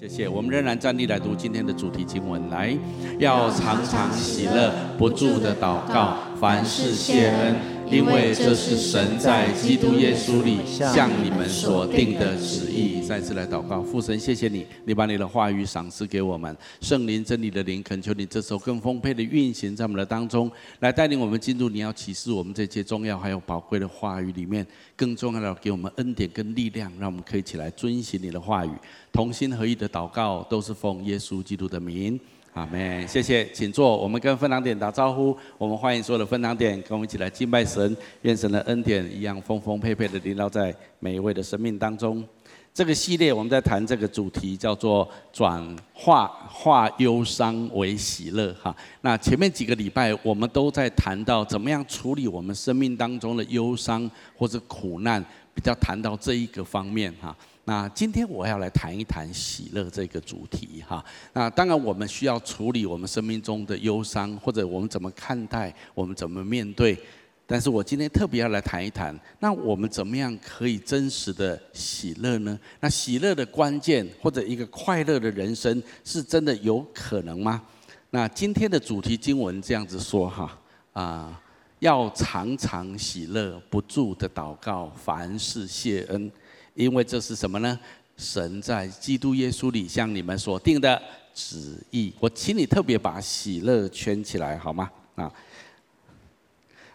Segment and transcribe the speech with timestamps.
[0.00, 2.74] 谢谢，我们仍然站立来读今天的主题经文，来，
[3.18, 7.54] 要常常喜乐，不住的祷告，凡事谢恩。
[7.90, 13.02] 因为这是神在基督耶稣里向你们所定的旨意。
[13.02, 20.48] 再次来祷告，父神，谢谢你，你把你的话语赏赐给我们，圣灵真理的灵，恳求你这时候更丰沛的运行在我们的当中，
[20.78, 24.64] 来带领我们进入你要启示我们这些重要还有宝贵的话语里面。
[24.94, 28.70] 更重要的，给我们恩典跟力量，让我们可以起来遵行你的话语，
[29.10, 32.20] 同心合意的祷告，都是奉耶稣基督的名。
[32.52, 33.96] 阿门，谢谢，请坐。
[33.96, 35.36] 我们跟分堂点打招呼。
[35.56, 37.96] 我们欢迎所有的分堂点，跟我们一起来敬拜神。
[38.22, 42.26] 愿神的恩典一样丰丰沛沛的临到在每一位的生命当中。
[42.74, 48.52] 这个系列我们在谈这个主题，叫做转化化忧伤为喜乐。
[48.60, 55.24] 哈，那前面几个礼拜我们都在谈到怎么样处理我们生命当中的忧伤或者苦难，
[55.54, 57.14] 比较谈到这一个方面。
[57.20, 57.36] 哈。
[57.70, 61.04] 那今天我要来谈一谈喜乐这个主题哈。
[61.32, 66.98] 那当然我们需要处理我们生命中的忧伤，或者我们怎么看待，我们怎么面对。
[67.46, 72.58] 但是我今天特别要来谈一谈，那我们怎么样可以真实的喜乐呢？
[72.80, 77.62] 那喜乐的关键，或者一个快乐的人生，是真的有可能吗？
[78.10, 80.58] 那今天的主题经文这样子说哈
[80.92, 81.40] 啊，
[81.78, 86.28] 要常常喜乐，不住的祷告，凡事谢恩。
[86.74, 87.78] 因为这是什么呢？
[88.16, 91.00] 神在基督耶稣里向你们所定的
[91.34, 92.12] 旨意。
[92.20, 94.90] 我请你特别把喜乐圈起来，好吗？
[95.14, 95.32] 啊，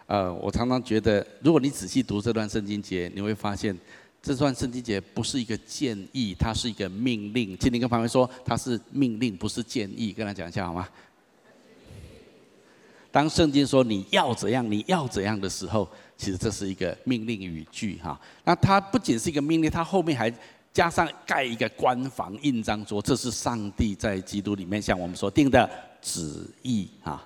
[0.05, 3.75] 呃，我常常觉得，如果你仔细读这段圣经节，你会发现
[4.21, 7.57] 这段圣经节不是一个建议，它是一个命令。
[7.57, 10.11] 请你跟旁边说，它是命令，不是建议。
[10.11, 10.87] 跟他讲一下好吗？
[13.15, 15.87] 当圣经说你要怎样，你要怎样的时候。
[16.17, 20.33] 其实这是一个命令语句哈，那它不仅是一个命令，它后面还
[20.73, 25.69] 加上盖一个官房印章，说这是上帝在基督里面向我们所定的
[26.01, 27.21] 旨意哈。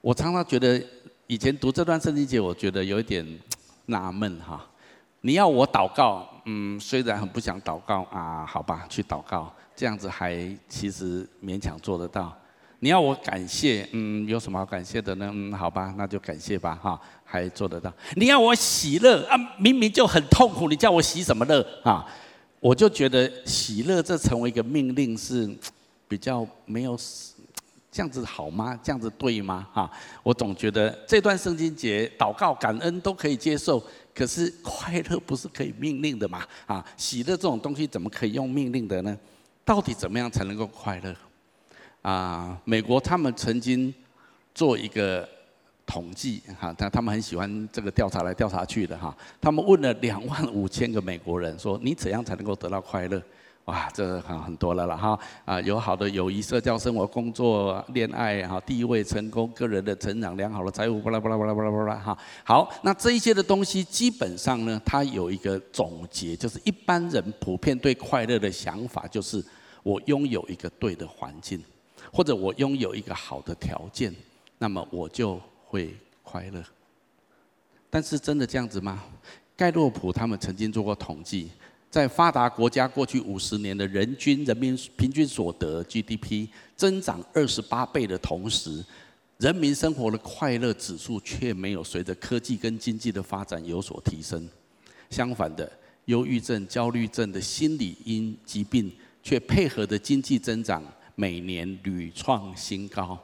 [0.00, 0.80] 我常常觉得
[1.28, 3.24] 以前读这段圣经节，我觉得有一点
[3.86, 4.64] 纳闷哈。
[5.20, 12.36] 你要我祷告，嗯，虽然很不想祷告啊，好吧，去祷告，这样子还其实勉强做得到。
[12.82, 15.30] 你要我感谢，嗯，有什么好感谢的呢？
[15.32, 17.92] 嗯，好吧，那就感谢吧，哈，还做得到。
[18.16, 22.06] 你要我喜乐啊，明明就很痛苦，你叫我喜什么乐啊？
[22.58, 25.48] 我就觉得喜乐这成为一个命令是
[26.08, 26.98] 比较没有
[27.90, 28.78] 这样子好吗？
[28.82, 29.66] 这样子对吗？
[29.72, 29.90] 哈，
[30.22, 33.82] 我总觉得这段圣经节祷告感恩都可以接受，
[34.14, 36.42] 可是快乐不是可以命令的嘛？
[36.64, 39.14] 啊，喜乐这种东西怎么可以用命令的呢？
[39.66, 41.14] 到底怎么样才能够快乐？
[42.02, 43.92] 啊，美国他们曾经
[44.54, 45.28] 做一个
[45.86, 49.14] 统计哈，他他们很喜欢这个调查来调查去的哈。
[49.40, 53.22] 他们问了两万五千个美国人，说你怎样才能够得到快乐？
[53.66, 55.18] 哇，这很很多了了哈。
[55.44, 62.18] 啊，有好的友谊、社交生活、工作、恋爱哈，地位、成功、个人的成长、良好的财务，巴拉巴拉巴拉巴拉巴拉哈。
[62.42, 69.44] 好，那这一些的东西基本上呢，它有一个总结，就是一般人普遍对快乐的想法，就是
[69.82, 71.62] 我拥有一个对的环境。
[72.12, 74.14] 或者我拥有一个好的条件，
[74.58, 76.62] 那么我就会快乐。
[77.88, 79.02] 但是真的这样子吗？
[79.56, 81.50] 盖洛普他们曾经做过统计，
[81.90, 88.84] 在发达国家过去五十年的人均人民平均所得 GDP 增长二十八倍的同时，
[89.38, 94.48] 人民生活的快乐指数却没有随着科技跟经济的发展有所提升。
[95.10, 95.70] 相反的，
[96.04, 98.90] 忧郁症、焦虑症的心理因疾病
[99.22, 100.82] 却配合着经济增长。
[101.20, 103.18] 每年屡创新高。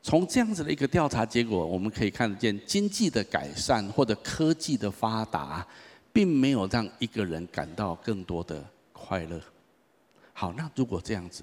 [0.00, 5.66] 从这样子的一个调查结果，我们可以看得见，经济的改善或者科技的发达，
[6.12, 9.40] 并没有让一个人感到更多的快乐。
[10.32, 11.42] 好，那如果这样子，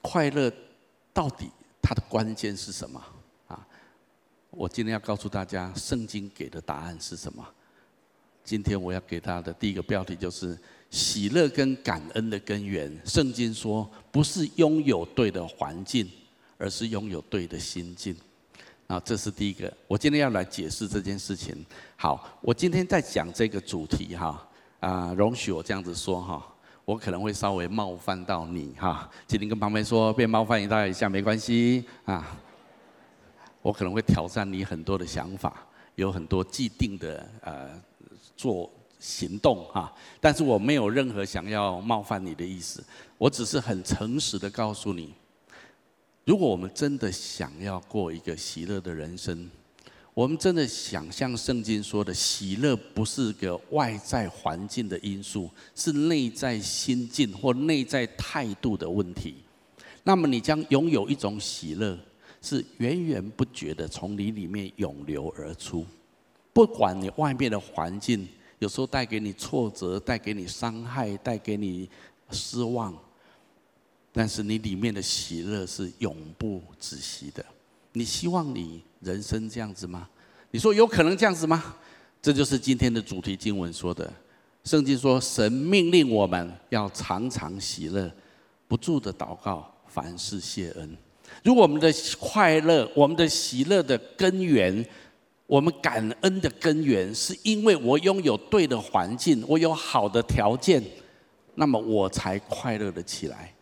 [0.00, 0.50] 快乐
[1.12, 1.50] 到底
[1.82, 3.04] 它的关键是什么
[3.48, 3.68] 啊？
[4.48, 7.46] 我今天要告诉大家，圣经给的答案是什么？
[8.42, 10.58] 今天我要给他的第一个标题就是。
[10.92, 16.06] 喜乐跟感恩的根源，圣经说不是拥有对的环境，
[16.58, 18.14] 而是拥有对的心境。
[18.86, 19.72] 啊，这是第一个。
[19.88, 21.64] 我今天要来解释这件事情。
[21.96, 24.46] 好，我今天在讲这个主题哈，
[24.80, 26.46] 啊，容许我这样子说哈，
[26.84, 32.38] 我可能会稍微冒犯到你哈，请你跟旁边说，被冒犯一大一下没关系啊。
[33.62, 37.82] 我可能会挑战你很多的想法，有很多既定的呃
[38.36, 38.70] 做。
[39.02, 42.82] 行动哈，但是我没有任何想要冒犯你的意思，
[43.18, 45.12] 我只是很诚实的告诉你，
[46.24, 49.50] 如果我们真的想要过一个喜乐的人生，
[50.14, 59.34] 我们真的想像圣经说的，喜乐不是个外在环境的因素，是内在心境或内在态度的问题。
[60.04, 61.98] 那么你将拥有一种喜乐，
[62.40, 65.84] 是源源不绝的从你里面涌流而出。
[66.52, 68.28] 不管你外面的环境
[68.62, 71.90] 有时候带给你挫折、带给你伤害、带给你
[72.30, 72.96] 失望，
[74.12, 77.44] 但是你里面的喜乐是永不止息的。
[77.92, 80.08] 你希望你人生这样子吗？
[80.52, 81.74] 你说有可能这样子吗？
[82.22, 84.08] 这就是今天的主题经文说的。
[84.62, 88.08] 圣经说，神命令我们要常常喜乐，
[88.68, 90.96] 不住的祷告，凡事谢恩。
[91.42, 94.86] 如果我们的快乐、我们的喜乐的根源，
[95.52, 100.82] 我们感恩的根源，是因为我拥有对的环境，我有好的条件，
[101.56, 103.52] 那么我才快乐的起来。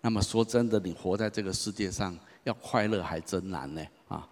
[0.00, 4.26] 那么说真的，你活在这个世界上，要快乐还真难呢啊！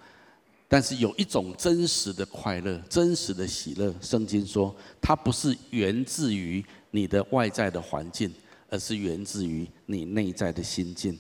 [0.67, 8.33] 但是有一种真实的快乐，真实的喜乐，圣经说，它不是源自于你的外在的环境，
[8.71, 11.19] 而是源自于你内在的心境。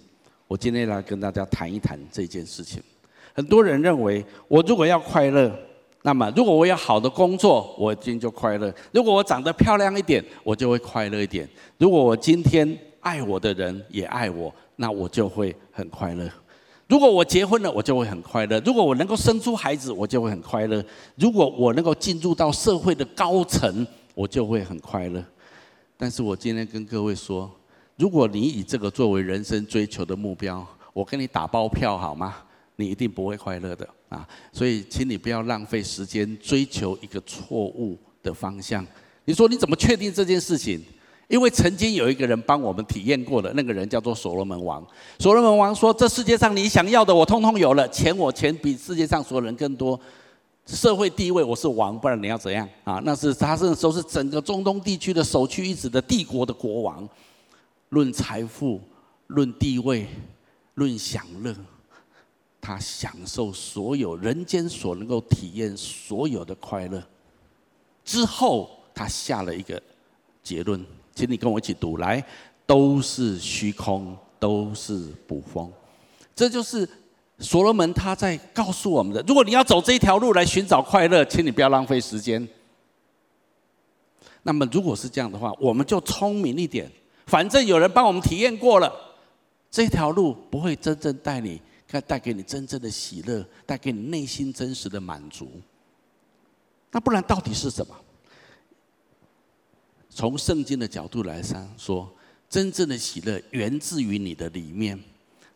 [0.49, 2.83] 我今天来跟大家谈一谈这件事情。
[3.35, 5.55] 很多人认为，我如果要快乐，
[6.02, 11.46] 那么如果我有好的工作，我今天就快乐；如果我长得漂亮一点，我就会快乐一点；
[11.78, 16.26] 如果我今天爱我的人也爱我，那我就会很快乐；
[16.88, 20.82] 如果我结婚了，我就会很快乐；如果我能够生出孩子，我就会很快乐；
[21.16, 25.25] 如果我能够进入到社会的高层，我就会很快乐。
[25.96, 27.50] 但是我今天跟各位说。
[27.99, 32.37] 如果你以这个作为人生追求的目标，我跟你打包票好吗？
[32.75, 34.29] 你一定不会快乐的啊！
[34.53, 38.87] 所以，请你不要浪费时间追求一个错误的方向。
[39.25, 40.81] 你说你怎么确定这件事情？
[41.29, 44.87] 因为曾经有一个人帮我们体验过的，那个人叫做所罗门王。
[45.19, 47.88] 所罗门王说：“这世界上你想要的，我通通有了。
[47.88, 49.99] 钱我钱比世界上所有人更多，
[50.67, 53.00] 社会地位我是王，不然你要怎样啊？
[53.05, 57.09] 那是他那时候是整个中东地区的首屈一指的帝国的国王。”
[57.88, 58.81] 论财富，
[59.29, 60.06] 论地位，
[60.75, 61.55] 论享乐，
[62.62, 67.03] 他享受所有人间所能够体验所有的快乐。
[68.05, 69.82] 之后，他下了一个
[70.44, 70.81] 结论，
[71.12, 72.25] 请你跟我一起读来：
[72.64, 75.70] 都是虚空，都是捕风。
[76.37, 76.88] 这就是
[77.41, 79.20] 所罗门他在告诉我们的。
[79.26, 82.49] 如果你要走这一条路来寻找快乐，请你不要浪费时间。
[84.44, 86.88] 那么，如果是这样的话，我们就聪明一点。
[87.26, 88.93] 反正有人帮我们体验过了，
[89.69, 91.61] 这条路不会真正带你，
[91.93, 95.61] 该带给你真正的喜乐，带给你内心真实的满足。
[96.91, 97.94] 那不然到底是什么？
[100.09, 101.43] 从圣经的角度来
[101.77, 102.11] 说，
[102.49, 104.99] 真正的喜乐源自于你的里面。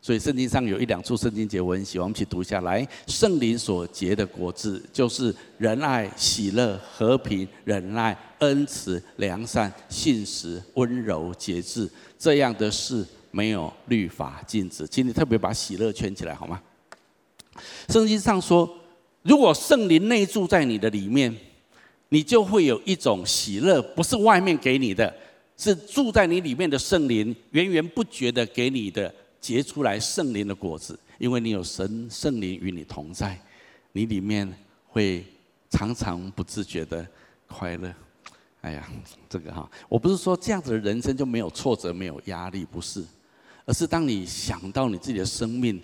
[0.02, 2.86] 所以圣经上有一两处圣经节，我很喜欢，我们一起读下来。
[3.08, 11.90] 圣灵所结的果子，就是仁爱、喜乐、和平、忍耐、恩慈、良善、信实、温柔、节制。
[12.16, 14.86] 这样的事没有律法禁止。
[14.86, 16.60] 请你特别把喜乐圈起来好吗？
[17.88, 18.68] 圣经上说，
[19.22, 21.34] 如果圣灵内住在你的里面，
[22.08, 25.14] 你就会有一种喜乐，不是外面给你的，
[25.56, 29.12] 是住在你里面的圣灵源源不绝的给你的。
[29.38, 33.38] 结出来圣灵的果子，因为你有神圣灵与你同在，
[33.92, 34.50] 你里面
[34.88, 35.24] 会
[35.70, 37.06] 常常不自觉的
[37.46, 37.94] 快乐。
[38.62, 38.90] 哎呀，
[39.28, 43.04] 这个哈，我不是说这样子的人生就没有挫折、没有压力，不是，
[43.66, 45.82] 而是当你想到你自己的生命，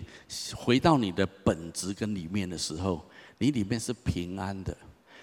[0.55, 3.03] 回到你的本质跟里面的时候，
[3.37, 4.75] 你里面是平安的，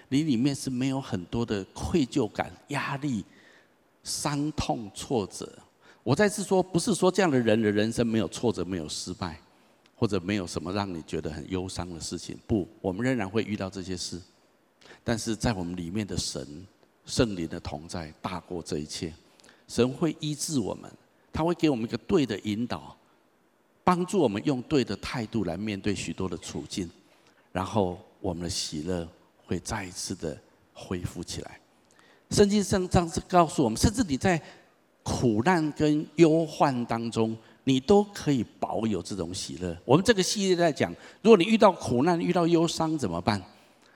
[0.09, 3.25] 你里面是没有很多的愧疚感、压力、
[4.03, 5.51] 伤痛、挫折。
[6.03, 9.41] 我再次说，不是说这样的人的人生没有挫折、没有失败，
[9.95, 12.37] 或者没有什么让你觉得很忧伤的事情。
[12.45, 14.21] 不，我们仍然会遇到这些事，
[15.03, 16.63] 但是在我们里面的神、
[17.07, 19.11] 圣灵的同在大过这一切。
[19.67, 20.91] 神会医治我们，
[21.31, 22.95] 他会给我们一个对的引导，
[23.83, 26.89] 帮助我们用对的态度来面对许多的处境，
[27.51, 29.07] 然后我们的喜乐
[29.45, 30.39] 会再一次的
[30.73, 31.59] 恢复起来。
[32.29, 34.41] 圣经上这样子告诉我们，甚至你在。
[35.03, 39.75] 苦难跟忧患当中，你都可以保有这种喜乐。
[39.83, 43.41] 我们这个系列在讲，如果你遇到苦难、遇到忧伤怎么办？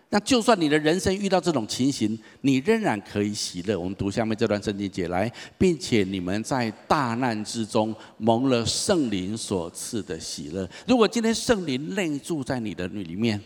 [0.09, 3.75] 那就算你的人生遇到这种情形，你仍然可以喜乐。
[3.75, 10.69] 我们读下面这段圣经节来，并且你们在大难之中蒙了圣灵所赐的喜乐。
[10.87, 13.41] 如果今天圣灵内住在你的里面，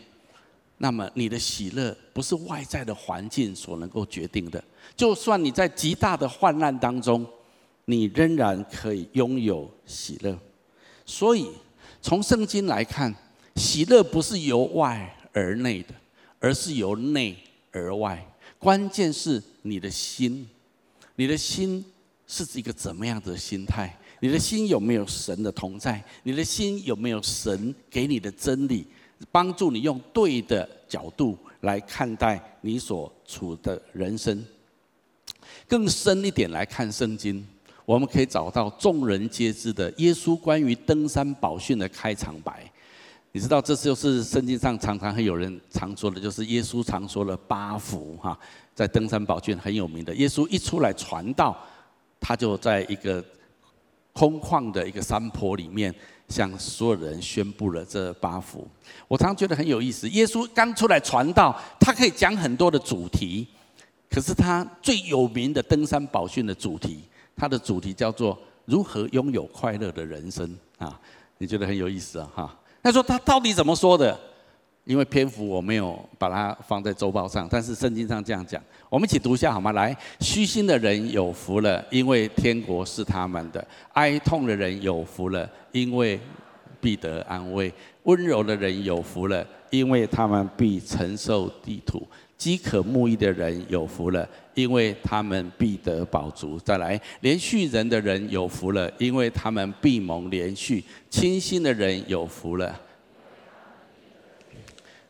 [0.78, 4.64] 那么你的喜乐不是外在的环境所能够决定的。
[4.96, 7.26] 就算你在极大的患难当中，
[7.86, 10.38] 你仍然可以拥有喜乐，
[11.06, 11.50] 所以
[12.02, 13.14] 从圣经来看，
[13.56, 15.94] 喜乐不是由外而内的，
[16.40, 17.38] 而是由内
[17.72, 18.26] 而外。
[18.58, 20.48] 关键是你的心，
[21.16, 21.84] 你的心
[22.28, 23.98] 是一个怎么样的心态？
[24.20, 26.04] 你的心有没有神的同在？
[26.24, 28.86] 你的心有没有神给你的真理，
[29.32, 34.46] 帮助你用对的角度来看待你所处的人生？
[35.68, 37.48] 更深一点来看圣经，
[37.86, 42.70] 我们可以找到众人皆知的耶稣关于登山宝训的开场白。
[43.32, 48.38] 你知道，这就是圣经上常常会有人常说的，就是耶稣常说的八福哈，
[48.74, 50.14] 在登山宝训很有名的。
[50.16, 51.56] 耶稣一出来传道，
[52.20, 53.24] 他就在一个
[54.14, 55.94] 空旷的一个山坡里面，
[56.28, 58.68] 向所有人宣布了这八福。
[59.08, 63.48] 我常常觉得很有意思，耶稣刚出来传道，他可以讲很多的主题，
[64.10, 67.04] 可是他最有名的登山宝训的主题，
[67.36, 71.00] 他的主题叫做如何拥有快乐的人生啊？
[71.38, 72.32] 你觉得很有意思啊？
[72.34, 72.56] 哈。
[72.82, 74.18] 他说：“他到底怎么说的？
[74.86, 78.60] 因为篇幅我没有把它放在周报上，但是圣经上这样讲，
[78.90, 79.72] 我们一起读一下好吗？
[79.74, 83.62] 来，虚心的人有福了，因为天国是他们的；
[83.94, 86.20] 哀痛的人有福了，因为
[86.82, 87.72] 必得安慰；
[88.04, 92.08] 温柔的人有福了，因为他们必承受地土。”
[92.40, 96.58] 饥渴慕义的人有福了，因为他们必得饱足。
[96.58, 100.82] 再来，连续人的人有福了，因为他们必蒙连续。
[101.10, 102.80] 清心的人有福了，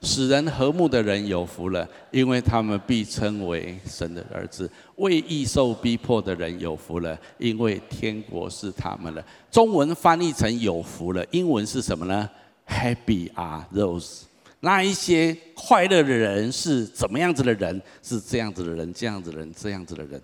[0.01, 4.67] 使人和睦的人有福了，因为他们必称为神的儿子。
[4.95, 9.23] 为义受逼迫的人有福了，因为天国是他们的。
[9.51, 12.27] 中文翻译成有福了，英文是什么呢
[12.67, 14.23] ？Happy are those。
[14.61, 17.81] 那一些快乐的人是怎么样子的人？
[18.03, 20.21] 是这样子的人，这样子的人，这样子的人。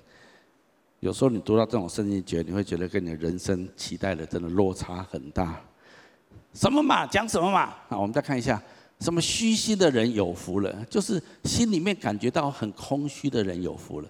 [0.99, 5.61] 有时候你读到这种圣经节，你会觉得跟你的人生期待的真的落差很大。
[6.53, 7.05] 什么嘛？
[7.05, 7.61] 讲什么嘛？
[7.89, 8.61] 啊，我们再看一下，
[8.99, 14.09] 什么虚心的人有福了，就是心里面感觉到很空虚的人有福了。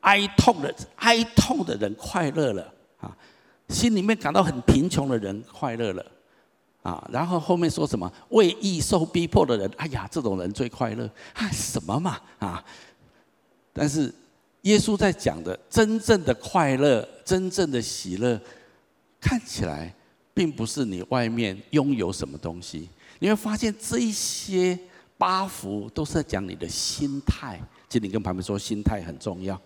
[0.00, 3.16] 哀痛的哀痛的人快乐了啊，
[3.68, 6.04] 心里面感到很贫穷的人快乐了。
[6.84, 8.12] 啊，然后后面说什么？
[8.28, 11.10] 为义受逼迫的人，哎呀，这种人最快乐。
[11.32, 12.20] 啊，什么嘛？
[12.38, 12.62] 啊！
[13.72, 14.14] 但是
[14.62, 18.38] 耶稣在讲的真正的快乐、真正的喜乐，
[19.18, 19.94] 看起来
[20.34, 22.90] 并不是你外面拥有什么东西。
[23.18, 24.78] 你会发现这一些
[25.16, 27.58] 八福都是在讲你的心态。
[27.88, 29.58] 请你跟旁边说，心态很重要。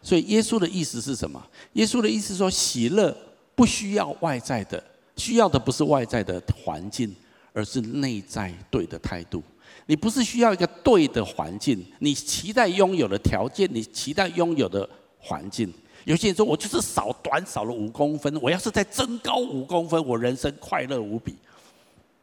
[0.00, 1.44] 所以耶稣的意思是什么？
[1.72, 3.16] 耶稣的意思说，喜乐
[3.56, 4.80] 不需要外在的。
[5.16, 7.14] 需要的不是外在的环境，
[7.52, 9.42] 而是内在对的态度。
[9.86, 15.72] 你不是需要一个对的环境，你期待拥有的条件，你期待拥有的环境。
[16.04, 21.34] 有些人说，我就是少短少了五公分，我要是再增高五公分，我人生快乐无比。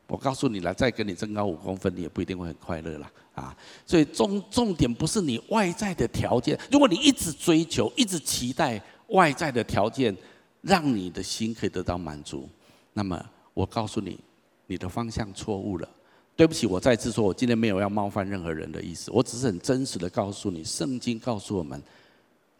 [0.07, 3.55] 我告诉你了，再跟你增高五公分，你也不一定会很快乐了啊。
[3.85, 10.15] 所以重重点不是你外在的条件，如果你一直追求，一直期待外在的条件，
[10.61, 12.47] 让你的心可以得到满足。
[12.93, 13.23] 那么
[13.53, 14.19] 我告诉你，
[14.67, 15.89] 你的方向错误了。
[16.35, 21.79] 对不起，我再次说，我今天没有要冒犯任何人的意思，我只是很真实的告诉你，圣经告诉我们，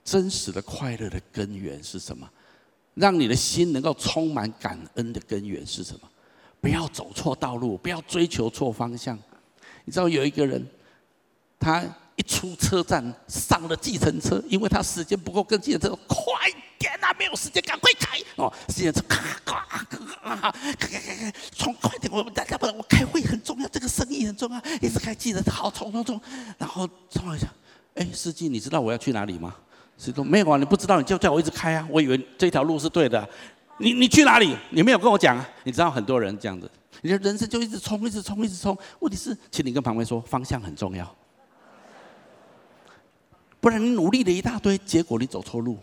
[0.04, 2.30] 真实的快乐的根源是什么？
[2.94, 6.10] 让你的心能够充满感恩的根源是什么？
[6.62, 9.18] 不要走错道路，不要追求错方向。
[9.86, 10.64] 你知道有一个人，
[11.60, 11.84] 他
[12.16, 16.26] 一出车站上了计程车，因为他时间不够跟计程车快。
[16.84, 18.52] 天哪，没有时间，赶快开哦！
[18.68, 20.54] 现在是咔咔咔咔咔咔，
[21.56, 22.12] 冲快点！
[22.12, 26.20] 我大家不然我开会很重要，这个生意很重要，一直开记得好冲冲冲，
[26.58, 27.48] 然后冲一下，
[27.96, 29.56] 哎，司机，你知道我要去哪里吗？
[29.98, 33.26] 司机说没有啊，你不知道，你就叫我一直开啊，我以为这条路是对的。
[33.78, 34.54] 你你去哪里？
[34.72, 35.50] 你没有跟我讲啊？
[35.64, 36.70] 你知道很多人这样子，
[37.02, 38.78] 你的人生就一直冲，一直冲，一直冲。
[39.00, 41.16] 问题是，请你跟旁边说，方向很重要，
[43.62, 45.80] 不然你努力了一大堆，结果你走错路。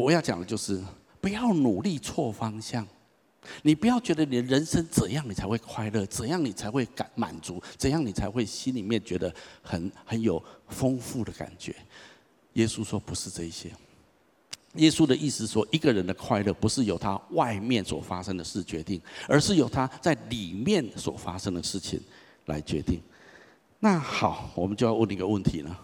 [0.00, 0.82] 我要讲的就是，
[1.20, 2.86] 不要努力错方向。
[3.62, 11.74] 你不要觉得你的人生怎样你才会快乐，怎样你才会感满足，怎样你才会心里面觉得很很有丰富的感觉。
[12.54, 13.70] 耶稣说不是这些。
[14.74, 22.00] 耶稣的意思说，一个人的快乐不是由他外面所发生的事决定，而是由他在里面所发生的事情
[22.46, 23.00] 来决定。
[23.78, 25.80] 那好，我们就要问一个问题了：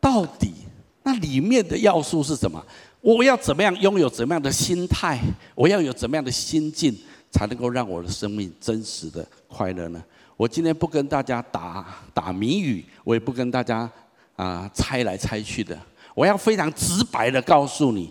[0.00, 0.54] 到底
[1.02, 2.64] 那里面的要素是什么？
[3.04, 5.20] 我要怎么样拥有怎么样的心态？
[5.54, 6.96] 我要有怎么样的心境，
[7.30, 10.02] 才能够让我的生命真实的快乐呢？
[10.38, 11.84] 我今天不跟大家打
[12.14, 13.88] 打谜语，我也不跟大家
[14.36, 15.78] 啊、猜来猜去的。
[16.14, 18.10] 我要非常直白的告诉你，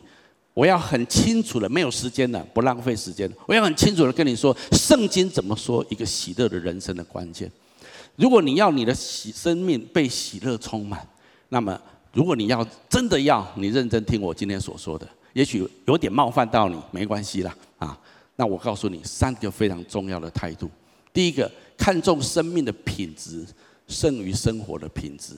[0.53, 3.27] 我要很清楚的，没有时间了，不浪费时间。
[3.47, 7.51] 我要很清楚的跟你说，圣经怎么说一个喜乐的人生的关键？
[8.15, 11.03] 如果你要你的喜生命被喜乐充满，
[11.50, 11.81] 那么
[12.13, 18.00] 如果你要真的要，你认真听我今天所说的，也许有点冒犯到你，没关系啦啊。
[18.36, 20.70] 那我告诉你三个非常重要的态度：
[21.12, 23.46] 第一个，看重生命的品质
[23.88, 25.36] 胜于生活的品质，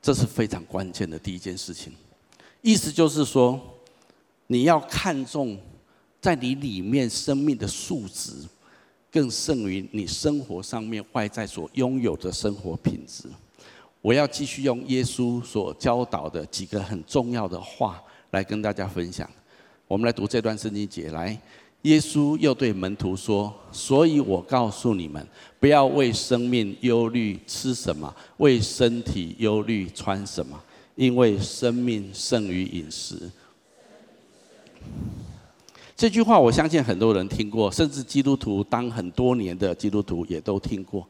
[0.00, 1.92] 这是非常关键的第一件事情。
[2.62, 3.60] 意思就是说，
[4.46, 5.58] 你要看重
[6.20, 8.32] 在你里面生命的素质，
[9.10, 13.24] 更胜于你生活上面外在所拥有的生活品质。
[14.02, 19.28] 我要继续用耶稣所教导的几个很重要的话来跟大家分享。
[19.86, 21.38] 我们来读这段圣经节，来，
[21.82, 25.26] 耶稣又对门徒说：“所以我告诉你们，
[25.58, 30.58] 不要为生命忧虑吃什么，为身体忧虑穿什么，
[30.94, 33.30] 因为生命胜于饮食。”
[35.94, 41.06] 这句话我相信很多人听过，甚至基督徒当很多年的基督徒也都听过。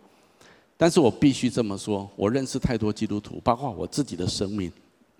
[0.80, 4.72] 但是我必须这么说，我认识太多基督徒，包括我自己的生命，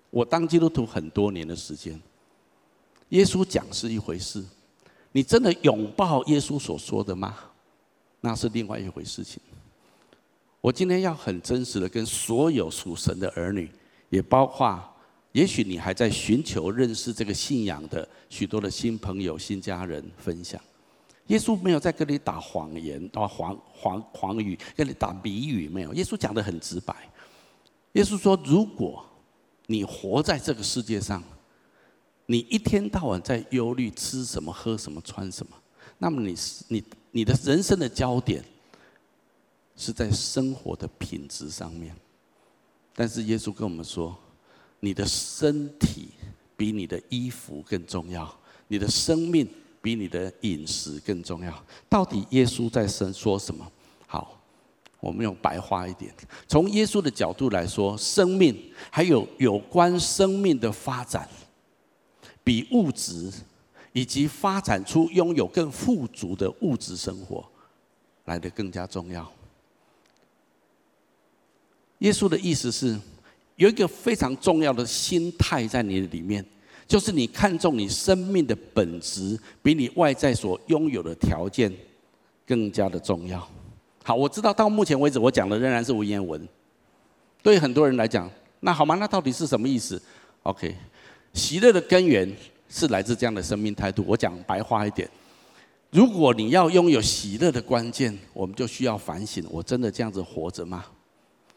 [0.09, 2.01] 我当基督徒很多年的时间。
[3.09, 4.43] 耶稣讲是一回事，
[5.11, 7.37] 你真的拥抱耶稣所说的吗？
[8.21, 9.39] 那是另外一回事情。
[10.61, 13.69] 我今天要很真实的跟所有属神的儿女，
[14.09, 14.83] 也包括
[15.31, 20.59] 也许你还在寻求认识这个信仰的许多的新朋友、新家人分享。
[21.31, 25.93] 耶稣没有在跟你打谎言、打谎谎谎语，跟你打谜语，没有。
[25.93, 26.93] 耶稣讲的很直白。
[27.93, 29.05] 耶稣说：“如果
[29.67, 31.23] 你活在这个世界上，”
[32.27, 35.55] 你一天到晚在忧虑吃什么、喝什么、穿什么，
[35.97, 36.35] 那么你
[36.67, 38.43] 你你的人生的焦点
[39.77, 41.95] 是在生活的品质上面。
[42.93, 44.17] 但是耶稣跟我们说，
[44.81, 46.09] 你的身体
[46.57, 49.47] 比你的衣服更重要，你的生命
[49.81, 51.65] 比你的饮食更重要。
[51.89, 53.69] 到底耶稣在说说什么？
[54.07, 54.39] 好，
[54.99, 56.13] 我们用白话一点，
[56.47, 58.55] 从耶稣的角度来说，生命
[58.89, 61.27] 还有有关生命的发展。
[62.43, 63.31] 比物质
[63.93, 67.47] 以及发展出拥有更富足的物质生活
[68.25, 69.31] 来得更加重要。
[71.99, 72.99] 耶稣的意思是，
[73.57, 76.43] 有一个非常重要的心态在你里面，
[76.91, 81.71] 就是你看重你生命的本质，比你外在所拥有的条件
[82.45, 83.47] 更加的重要。
[84.03, 86.45] 好，我知道到目前为止我讲的仍然是文言文，
[87.41, 88.95] 对很多人来讲，那好吗？
[88.95, 90.01] 那到底是什么意思
[90.43, 90.75] ？OK。
[91.33, 92.29] 喜乐的根源
[92.67, 94.03] 是来自这样的生命态度。
[94.05, 95.09] 我讲白话一点，
[95.91, 100.83] 如果你要拥有喜乐的关键，我们就需要反省：我真的这样子活着吗？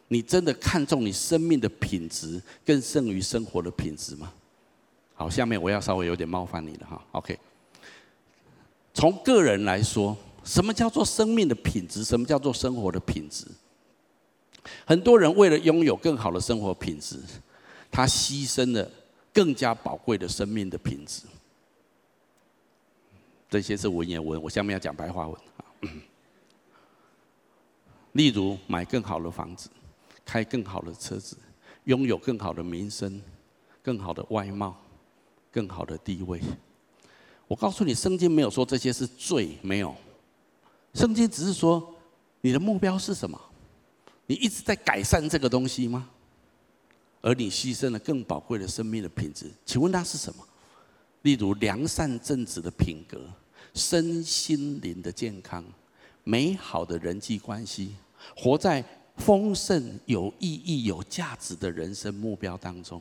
[0.07, 4.33] 你真的看重你生命的品质，更胜于生活的品质吗？
[5.15, 7.03] 好，下面我要稍微有点冒犯你了哈。
[7.13, 7.39] OK，
[8.93, 12.05] 从个人来说，什么叫做生命的品质？
[12.05, 13.47] 什么叫做生活的品质？
[14.87, 17.21] 很多人为了拥有更好的生活品质，
[17.91, 18.91] 他牺牲了。
[19.35, 21.23] 更加宝贵的生命的品质，
[23.51, 24.41] 这些是文言文。
[24.41, 25.37] 我下面要讲白话文。
[28.13, 29.69] 例如买更好的房子，
[30.25, 31.37] 开更好的车子，
[31.83, 33.21] 拥有更好的名声、
[33.83, 34.81] 更好的外貌、
[35.55, 36.41] 更好的地位。
[37.47, 39.95] 我告诉你，圣经没有说这些是罪，没有。
[40.95, 41.95] 圣经只是说，
[42.41, 43.41] 你的目标是什么？
[44.27, 46.11] 你一直在改善这个东西吗？
[47.21, 50.45] 而你牺牲了更宝贵的生命的品质，请问那是什么？
[51.23, 53.21] 例如良善正直的品格、
[53.75, 55.65] 身心灵的健康、
[56.25, 57.95] 美好的人际关系，
[58.37, 58.85] 活在
[59.17, 63.01] 丰盛、有意义、有价值的人生目标当中，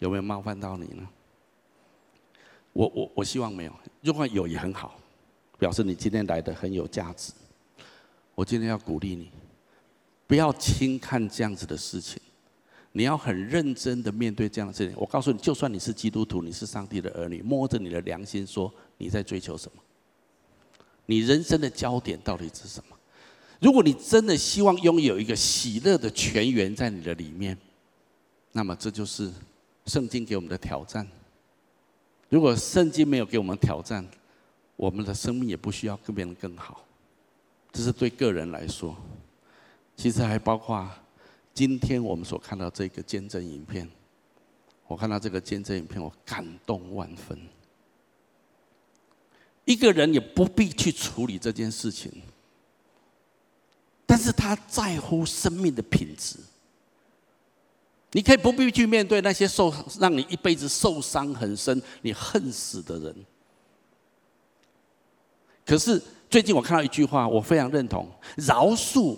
[0.00, 1.08] 有没有冒犯到你呢？
[2.72, 4.98] 我我我希望没有，如果有也很好，
[5.58, 7.32] 表示你今天来的很有价值。
[8.34, 9.30] 我今天要鼓励你，
[10.26, 12.20] 不要轻看这样子的事情。
[12.92, 14.94] 你要很认真的面对这样的事情。
[14.98, 19.82] 我告诉你，就算你是基督徒，你是上帝的儿女，摸着你的良心说，你在追求什么？
[21.06, 22.96] 你人生的焦点到底是什么？
[23.60, 27.56] 如果你真的希望拥有一个喜乐的泉源在你的里面，
[28.52, 29.30] 那么这就是
[29.86, 31.06] 圣经给我们的挑战。
[32.28, 34.06] 如果圣经没有给我们挑战，
[34.76, 36.84] 我们的生命也不需要更变得更好。
[37.72, 38.96] 这是对个人来说，
[39.96, 40.88] 其实还包括。
[41.54, 43.88] 今天我们所看到这个见证影片，
[44.86, 47.38] 我看到这个见证影片，我感动万分。
[49.64, 52.12] 一个人也不必去处理这件事情，
[54.04, 56.38] 但是他在乎生命的品质。
[58.12, 63.14] 你可以不必去面对那些受让你一辈子受伤很深、你恨死的人。
[65.64, 69.16] 可是最近我看到一句话，我非常认同：饶恕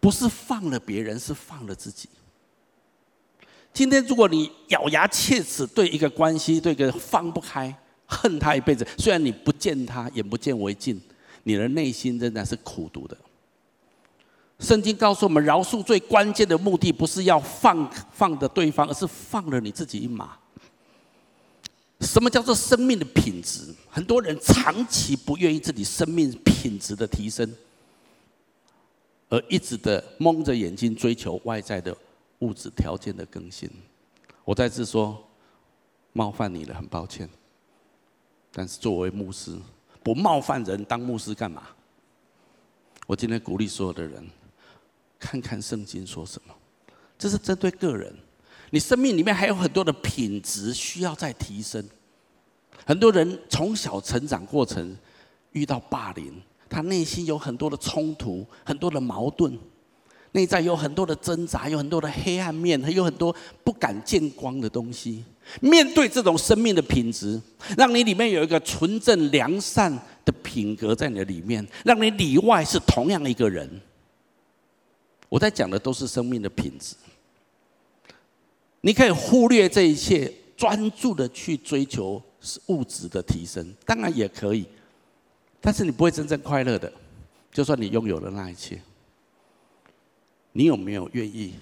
[0.00, 2.08] 不是放了别人，是放了自己。
[3.72, 7.74] 今天如果你咬牙切齿对一个关系，对一个放不开，
[8.06, 11.00] 恨他一辈子，虽然你不见他，眼不见为净，
[11.42, 13.16] 你的内心仍然是苦毒的。
[14.60, 20.36] 圣经告诉我们，饶恕最关键的目的不是要放放的对方，而是放了你自己一马。
[22.00, 23.74] 什么叫做生命的品质？
[23.88, 27.50] 很多人长期不愿意自己生命品质的提升，
[29.28, 31.96] 而一直的蒙着眼睛追求外在的
[32.40, 33.68] 物质条件的更新。
[34.44, 35.22] 我再次说
[36.12, 37.28] 冒犯你了，很抱歉。
[38.52, 39.58] 但是作为牧师，
[40.02, 41.62] 不冒犯人，当牧师干嘛？
[43.06, 44.24] 我今天鼓励所有的人，
[45.24, 46.54] 看看圣经说什么。
[47.18, 48.14] 这是针对个人。
[48.68, 51.82] 你生命里面还有很多的品质需要再提升。
[52.84, 54.94] 很多人从小成长过程
[55.52, 56.34] 遇到霸凌，
[56.68, 59.56] 他内心有很多的冲突，很多的矛盾，
[60.32, 65.24] 内在有很多的挣扎，有很多的黑暗面，还有很多不敢见光的东西。
[65.60, 67.40] 面对这种生命的品质，
[67.78, 69.90] 让你里面有一个纯正良善
[70.24, 73.70] 的品格在你的里面，让你里外是同样一个人。
[75.28, 76.94] 我在讲的都是生命的品质。
[78.80, 82.22] 你可以忽略这一切，专注的去追求
[82.66, 84.66] 物质的提升，当然也可以，
[85.60, 86.92] 但是你不会真正快乐的。
[87.50, 88.82] 就算你拥有了那一切，
[90.52, 91.54] 你有没有愿意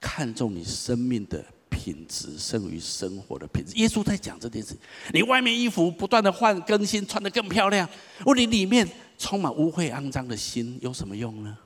[0.00, 3.74] 看重你生命的品质胜于生活的品质？
[3.74, 4.74] 耶稣在讲这件事。
[5.12, 7.86] 你外面衣服不断的换更新，穿得更漂亮，
[8.24, 8.88] 问你里面
[9.18, 11.58] 充满污秽肮脏的心有什么用呢？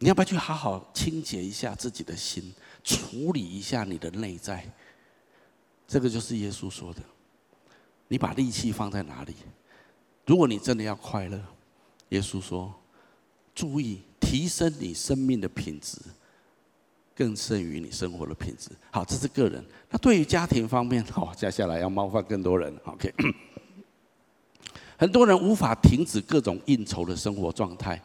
[0.00, 2.52] 你要不要去好好清洁一下自己的心？
[2.82, 4.64] 处理一下你的内在，
[5.86, 7.02] 这个就是耶稣说的。
[8.08, 9.34] 你把力气放在哪里？
[10.24, 11.38] 如果你真的要快乐，
[12.08, 12.74] 耶稣说：
[13.54, 15.98] 注意提升你生命的品质，
[17.14, 18.70] 更胜于你生活的品质。
[18.90, 19.62] 好，这是个人。
[19.90, 22.74] 那对于家庭方面，好， 接下来要冒犯更多人。
[22.84, 23.12] OK，
[24.96, 28.02] 很多人无法停止各种应酬的生活状态。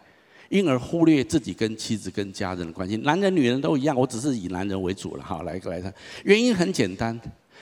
[0.50, 3.96] 因而忽略自己跟妻子、跟家人的关系，男人、女人都一样。
[3.96, 5.94] 我只是以男人为主了，好，来一个来看。
[6.24, 7.20] 原因很简单，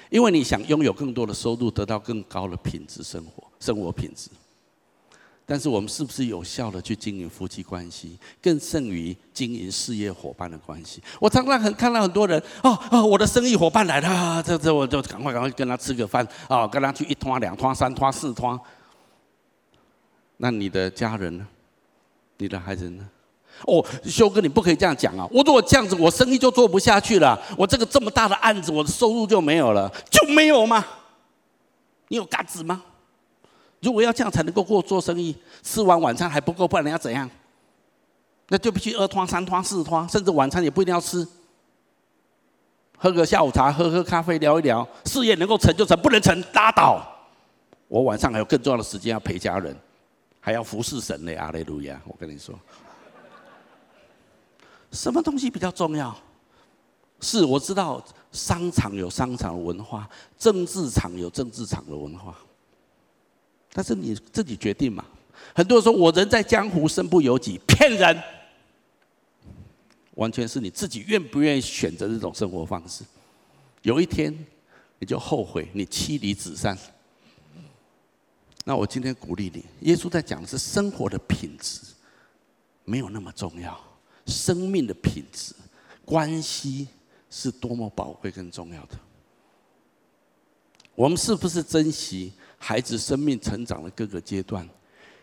[0.10, 4.30] 因为你想拥有更多的收入，得到更高的品质生活、生活品质。
[5.46, 11.04] 但是我们是不是有效的去经营夫妻关系，更胜于经营事业伙伴的关系？
[11.20, 18.60] 我常常很看到很多人，哦哦，我的生意伙伴来了，这这我就赶快赶快跟他吃个饭，啊，跟他去一拖、两拖、三拖、四拖。
[20.38, 21.46] 那你的家人呢？
[22.38, 23.08] 你的孩子呢？
[23.68, 25.28] 哦，修哥，你不可以这样讲啊！
[25.32, 27.40] 我如果这样子，我生意就做不下去了。
[27.56, 30.84] 我这个这么大的案子，我的收入就没有了，就没有吗？
[32.08, 32.84] 你有嘎子吗？
[33.80, 37.30] 如果要这样才能够过做生意，吃完晚餐还不够，不然你要怎样？
[38.50, 41.26] 那就必须二摊、三摊、四摊，甚至晚餐也不一定要吃，
[42.98, 44.86] 喝个下午茶，喝喝咖啡，聊一聊。
[45.06, 47.02] 事业能够成就成，不能成拉倒。
[47.88, 49.76] 我晚上还有更重要的时间要陪家人。
[50.46, 52.02] 还要服侍神的阿雷路亚！
[52.06, 52.54] 我跟你说，
[54.92, 56.14] 什么东西比较重要？
[57.22, 58.04] 是我知道
[58.34, 62.38] 商场有商场的文化，政治场有政治场的文化，
[63.72, 65.06] 但是你自己决定嘛。
[65.56, 68.22] 很多人说我人在江湖，身不由己，骗人，
[70.16, 73.06] 完全是你自己愿不愿意选择这种生活方式。
[73.84, 74.38] 有一天
[75.00, 76.78] 你就后悔，你妻离子散。
[78.64, 81.82] 那我今天鼓励你，耶稣在讲的是生活的品质，
[82.86, 83.78] 没有那么重要。
[84.26, 85.54] 生命的品质，
[86.06, 86.88] 关系
[87.30, 88.98] 是多么宝贵跟重要的。
[90.96, 94.68] 我们是不是珍惜孩子生命成长的各个阶段，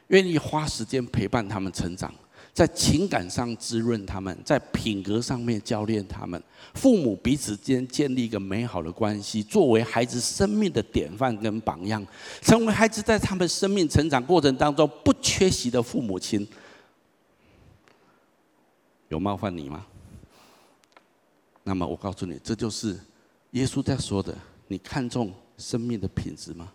[0.08, 2.14] 愿意花时间陪伴他们成长？
[2.52, 6.42] 在情感上滋润他们，在品格上面教练他们，
[6.74, 12.04] 父母彼此间建立一个美好的关系，作为孩子生命的典范跟榜样，
[12.42, 16.46] 成为孩子在他们生命成长过程当中不缺席的父母亲。
[19.08, 19.86] 有冒犯你吗？
[21.62, 22.98] 那么我告诉你，这就是
[23.52, 24.36] 耶稣在说的。
[24.66, 26.70] 你看重生命的品质吗？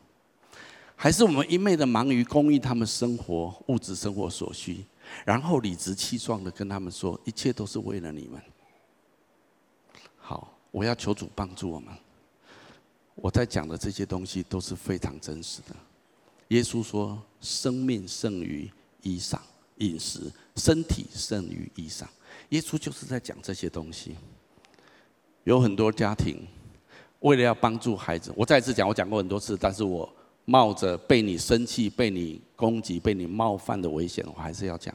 [0.95, 4.83] 还是我们一昧的忙于供应他们生活物质生活所需？
[5.25, 8.41] 然后理直气壮的跟他们说，一切都是为了你们。
[10.17, 11.93] 好，我要求主帮助我们。
[13.15, 15.75] 我在讲的这些东西都是非常真实的。
[16.49, 18.69] 耶稣说，生命胜于
[19.01, 19.39] 衣裳，
[19.77, 22.05] 饮食；身体胜于衣裳。
[22.49, 24.15] 耶稣就是在讲这些东西。
[25.43, 26.45] 有很多家庭
[27.19, 30.11] 为了要帮助孩子，我再次讲，我讲过很多次，但是我
[30.45, 34.93] 冒着被你生气、被你攻击、被你冒犯的危险，我还是要讲。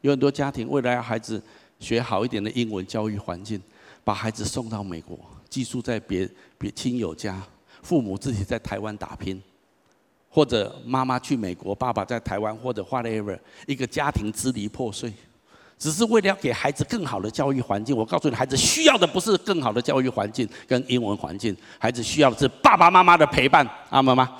[0.00, 1.40] 有很多家庭为了要孩子
[1.78, 3.60] 学好一点的英文教育环境，
[4.02, 7.40] 把孩子送到美国，寄宿在别别亲友家，
[7.82, 9.40] 父母自己在台湾打拼，
[10.28, 15.12] 或者妈妈去美国，爸爸在台湾，或者 whatever，一个家庭支离破碎。
[15.78, 24.30] 只是为了要给孩子更好的教育环境，我告诉你，孩子需要的不是更好的教育环境跟英文环境，孩子需要的是爸爸妈妈的陪伴，阿妈妈。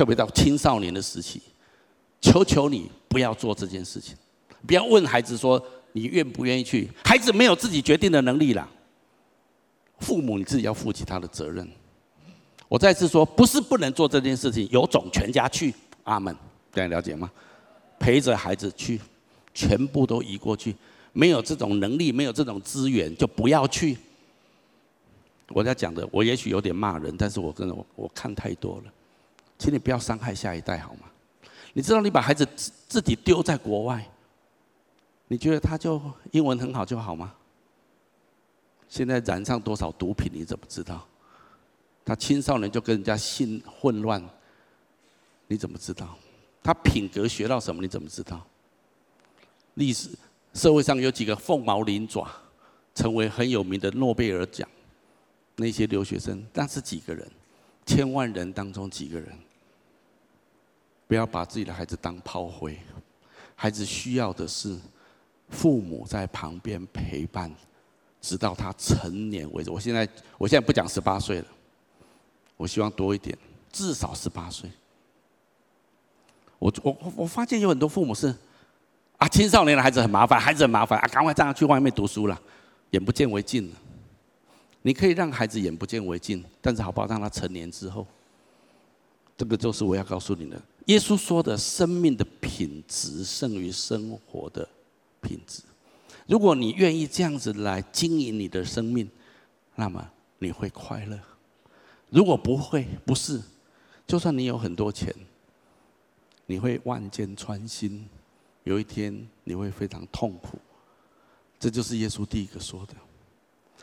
[0.00, 1.42] 特别到青少年的时期，
[2.22, 4.16] 求求你不要做这件事情，
[4.66, 8.66] 不要问孩子说你愿不愿意去，孩子没有自己决定的能力啦。
[9.98, 11.70] 父母你自己要负起他的责任。
[12.66, 16.34] 我再次说，不是不能做这件事情，有种全家去，阿门，
[16.72, 17.30] 大家了解吗？
[17.98, 18.98] 陪着孩子去。
[19.52, 20.74] 全部都移过去，
[21.12, 23.98] 没有这种能力，没有这种资源，就不要去。
[25.48, 28.92] 我在讲的，我也许有点骂人，但是我跟我我看太多了，
[29.60, 31.00] 请你不要伤害下一代好吗？
[31.74, 34.10] 你知道，你把孩子自自己丢在国外，
[35.28, 37.34] 你觉得他就英文很好就好吗？
[38.88, 41.06] 现在染上多少毒品，你怎么知道？
[42.06, 44.24] 他青少年就跟人家性混乱，
[45.46, 46.16] 你怎么知道？
[46.62, 48.44] 他品格学到什么，你怎么知道？
[49.74, 50.08] 历史
[50.54, 52.26] 社会上有几个凤毛麟爪，
[52.94, 54.66] 成为很有名的诺贝尔奖，
[55.56, 57.30] 那些留学生，那是几个人，
[57.86, 59.32] 千万人当中几个人，
[61.10, 62.78] 不要把自己的孩子当炮灰，
[63.56, 64.78] 孩子需要的是
[65.48, 67.52] 父母在旁边陪伴，
[68.20, 69.72] 直到他成年为止。
[69.72, 71.46] 我现在我现在不讲十八岁了，
[72.56, 73.36] 我希望多一点，
[73.72, 74.70] 至少十八岁。
[76.60, 78.32] 我我我发现有很多父母是。
[79.18, 82.40] 啊，青少年的孩子很麻烦，孩子很麻烦啊，赶快让他去外面读书了，
[82.92, 83.68] 眼不见为净。
[84.82, 88.06] 你可以让孩子眼不见为净，但是好不好让他成年之后，
[89.36, 90.62] 这个就是我要告诉你的。
[90.86, 94.68] 耶稣说的生命的品质胜于生活的
[95.20, 95.62] 品质。
[96.26, 99.08] 如果你愿意这样子来经营你的生命，
[99.74, 101.18] 那么你会快乐。
[102.08, 103.40] 如果不会，不是，
[104.06, 105.14] 就算你有很多钱，
[106.46, 108.08] 你会万箭穿心。
[108.64, 110.58] 有一天你会非常痛苦，
[111.58, 112.94] 这就是耶稣第一个说的：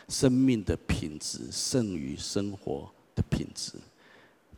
[0.08, 3.74] 生命的品质胜于生活的品质。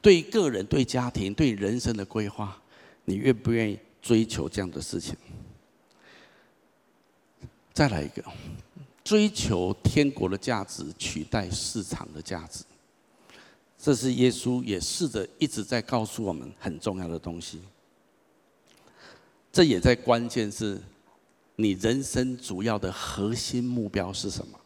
[0.02, 2.62] 对个人、对家庭、对人生的规划，
[3.06, 5.16] 你愿不愿意追求这样的事情？
[7.74, 8.24] 再来一个，
[9.04, 12.64] 追求天国的价值取代市场的价值，
[13.78, 17.62] 这是耶稣也试着一直在告诉我们很重要的东西。
[19.52, 20.80] 这也在关键是，
[21.56, 24.60] 你人生主要的核心目标是什么？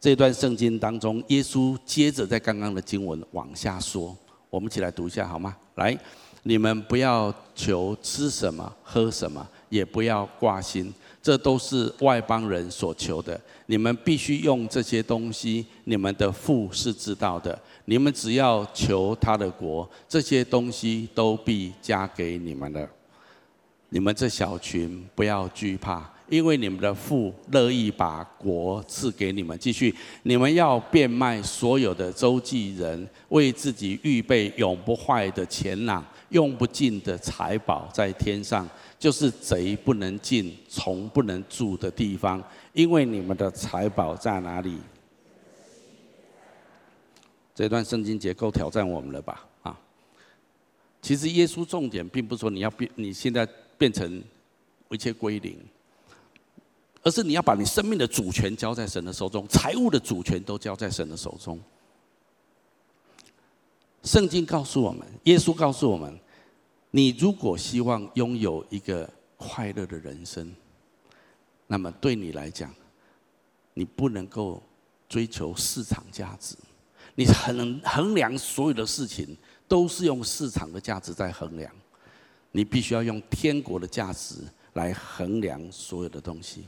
[0.00, 4.16] 这段圣经当中，耶稣接着在刚刚的经文往下说，
[4.54, 5.56] 我们一起来读一下好吗？
[5.74, 5.98] 来，
[6.44, 13.40] 你们不要求吃什么、喝什么，也不要挂心，这都是外邦人所求的。
[13.66, 17.60] 你们必须用这些东西，你们的父是知道的。
[17.86, 22.88] 你们只要求他的国，这些东西都必加给你们的。
[23.88, 29.58] 你们这小群不要惧怕，因为你们的父乐意把国赐给你们。
[29.58, 42.42] 继续，你们要变卖所有的周济人，为自己预备永不坏的钱囊，用不尽的财宝在天上，就是贼不能进、虫不能住的地方。
[42.72, 44.78] 因为你们的财宝在哪里？
[47.54, 49.44] 这段圣经结构挑战我们了吧？
[49.62, 49.78] 啊，
[51.00, 53.48] 其实耶稣重点并不是说你要变，你现在。
[53.76, 54.22] 变成
[54.88, 55.58] 一切归零，
[57.04, 61.60] 而是你要把你生命的主权交在神的手中，财务的主权都交在神的手中。
[64.02, 66.18] 圣经告诉我们，耶稣告诉我们，
[66.90, 70.50] 你如果希望拥有一个快乐的人生，
[71.66, 72.74] 那么对你来讲，
[73.74, 74.62] 你不能够
[75.06, 76.56] 追求市场价值，
[77.14, 79.36] 你衡衡量所有的事情
[79.68, 81.70] 都是用市场的价值在衡量。
[82.52, 84.36] 你必须要用天国的价值
[84.74, 86.64] 来衡量所有的东西，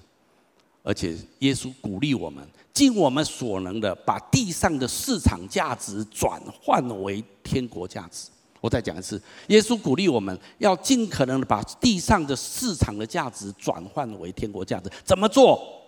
[0.86, 8.28] 而且耶稣鼓励我们尽我们所能的把地上的市场价值转换为天国价值。
[8.60, 14.88] 我再讲一次，耶稣鼓励我们要尽可能的把地上的市场的价值转换为天国价值。
[15.04, 15.82] 怎么做？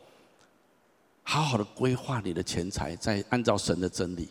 [1.23, 4.29] 好好的规划你的钱财，再按照神的真理，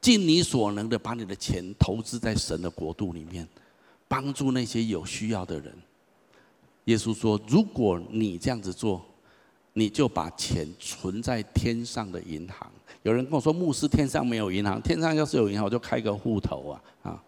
[0.00, 3.46] 尽你所能的把你的钱投资在神的国度里面。
[4.08, 5.74] 帮助那些有需要的人。
[6.84, 9.02] 耶稣说：“如果你这样子做，
[9.74, 12.70] 你就把钱存在天上的银行。”
[13.02, 16.80] 有人跟我说：“牧师，天上没有银行，天上要是有银行，我就开个户头啊！”
[17.10, 17.22] 啊，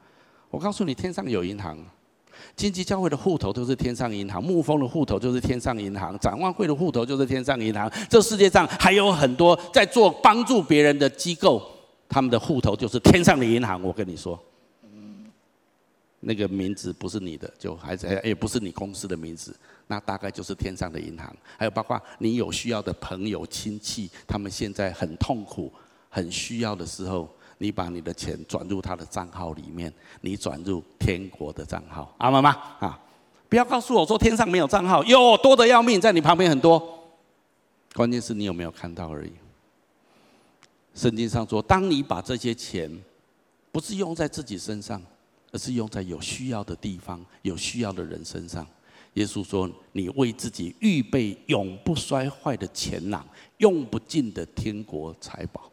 [0.51, 1.77] 我告诉你，天上有银行。
[2.57, 7.91] 金鸡教会的户头都是天上银行，牧风的户头就是天上银行，展望会的户头就是天上银行。
[8.09, 11.63] 这世界上还有很多在做帮助别人的机构，
[12.09, 13.83] 他们的户头就是天上的银行。
[13.83, 14.39] 我跟你说，
[16.25, 19.55] 那个名字不是你的，就还是也不是你公司的名字，
[19.87, 21.35] 那大概就是天上的银行。
[21.59, 25.73] 还有包括你有需要的朋友亲戚，他们现在很痛苦、
[26.09, 27.29] 很需要的时候。
[27.59, 29.91] 你把你的钱转入他的账号里面，
[30.23, 32.51] 你转入天国的账号，阿妈妈？
[32.81, 33.01] 啊，
[33.49, 36.83] 不要告诉我说天上没有账号，哟，多的要命，在你旁边很多。
[37.95, 39.33] 关键是你有没有看到而已。
[40.95, 42.91] 圣经上说，当你把这些钱
[43.71, 45.01] 不是用在自己身上，
[45.55, 48.67] 而是用在有需要的地方、有需要的人身上。
[49.13, 53.25] 耶稣说，你为自己预备永不衰坏的钱囊，
[53.59, 55.71] 用不尽的天国财宝。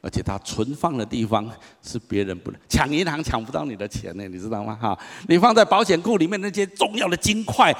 [0.00, 1.48] 而且他存放的地方
[1.80, 4.74] 是别人不能抢，银行抢不到你的钱呢，你知道吗？
[4.74, 7.72] 哈，你放在保险库里面那些重要的金块，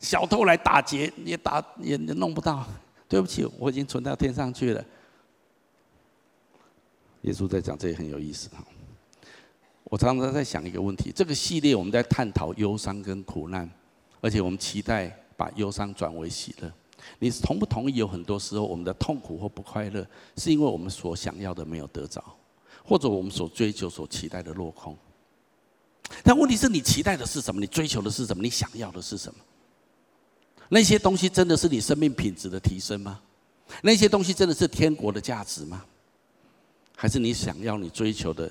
[0.00, 2.66] 小偷来打劫也打也弄不到。
[3.08, 4.84] 对不起，我已经存到天上去了。
[7.22, 8.62] 耶稣在讲这也很有意思哈。
[9.92, 13.70] 我常常在想一个问题：这个系列我们在探讨忧伤跟苦难，
[14.22, 16.72] 而且我们期待把忧伤转为喜乐。
[17.18, 17.96] 你同不同意？
[17.96, 20.06] 有很多时候，我们的痛苦或不快乐，
[20.38, 22.24] 是因为我们所想要的没有得着，
[22.82, 24.96] 或者我们所追求、所期待的落空。
[26.24, 27.60] 但问题是你期待的是什么？
[27.60, 28.42] 你追求的是什么？
[28.42, 29.40] 你想要的是什么？
[30.70, 33.20] 那些东西真的是你生命品质的提升吗？
[33.82, 35.84] 那些东西真的是天国的价值吗？
[36.96, 38.50] 还是你想要、你追求的，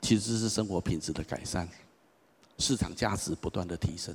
[0.00, 1.68] 其实是生活品质的改善，
[2.58, 4.14] 市场价值不断的提升？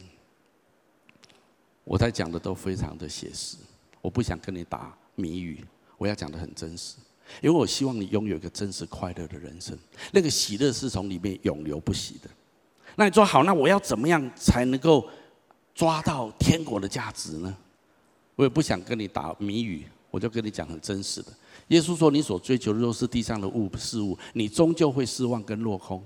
[1.84, 3.58] 我在讲的都非常的写实，
[4.02, 5.66] 我不想跟你打谜语，
[5.98, 6.96] 我要讲的很真实，
[7.42, 9.78] 因为我希望你拥有一个真实快乐的人生，
[10.12, 12.30] 那个喜乐是从里面永流不息的。
[12.96, 15.10] 那你说好，那我要怎么样才能够
[15.76, 17.58] 抓到天国的价值呢？
[18.36, 21.32] 我也不想跟你打谜语，我就跟你讲很真实的。
[21.70, 26.00] 耶稣说：“你所追求的若是地上的物事物，你终究会失望跟落空；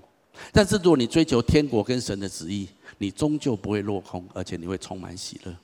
[0.51, 5.55] 但是如果你追求天国跟神的旨意，你终究不会落空，而且你会充满喜乐。”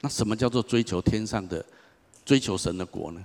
[0.00, 1.64] 那什么叫做追求天上的、
[2.24, 3.22] 追求神的国呢？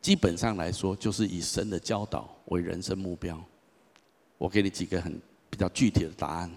[0.00, 3.42] 基本上来说，就是以神的教导为人生目标。
[4.38, 6.50] 我给你几个很比较具体的答案：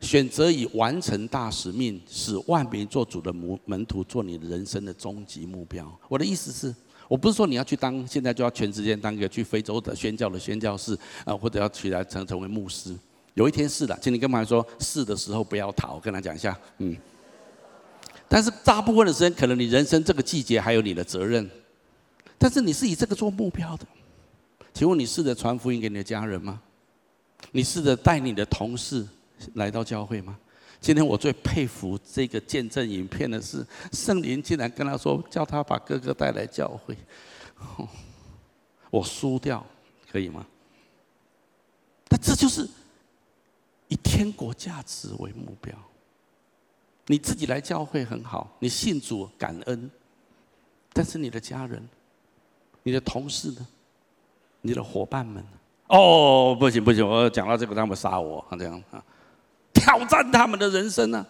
[0.00, 5.90] 选择以完成大使命、使万民做主的门门徒做你人生的终极目标。
[6.08, 6.74] 我的意思是，
[7.08, 12.94] 我不是说你要去当现在就要全时间当一个去非洲的宣教的宣教士啊，或者要起来成成为牧师。
[13.34, 16.00] 有一天是的，请你跟妈妈说，是的时候不要逃。
[16.00, 16.96] 跟他讲一下，嗯。
[18.28, 21.48] 但是大部分的时间，可能你人生这个季节还有你的责任，
[22.38, 23.86] 但是你是以这个做目标的。
[24.74, 26.60] 请问你试着传福音给你的家人吗？
[27.52, 29.06] 你试着带你的同事
[29.54, 30.36] 来到教会吗？
[30.80, 36.96] 今天我最佩服这个见证影片的是，圣灵竟然跟他说，叫他把哥哥带来教会。
[38.90, 39.64] 我输掉，
[40.10, 40.46] 可以吗？
[42.08, 42.68] 那这就是
[43.88, 45.74] 以天国价值为目标。
[47.06, 49.90] 你自己来教会很好，你信主感恩，
[50.92, 51.88] 但是你的家人、
[52.82, 53.66] 你的同事呢？
[54.60, 55.44] 你的伙伴们？
[55.88, 59.04] 哦，不行不行，我讲到这个，他们杀我，这样啊，
[59.76, 61.24] 挑战他们的人生呢？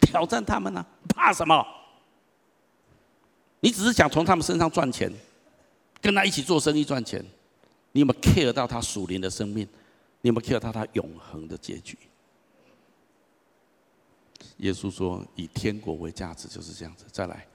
[0.00, 0.84] 挑战他们呢？
[1.08, 1.64] 怕什么？
[3.60, 5.12] 你只是想从他们身上赚钱，
[6.00, 7.22] 跟他一起做生意赚钱，
[7.92, 9.68] 你有没有 care 到他属灵的生命？
[10.22, 11.98] 你有没有 care 到他永恒的结局？
[14.56, 17.04] 耶稣说：“以天国为价值，就是这样子。
[17.12, 17.46] 再来，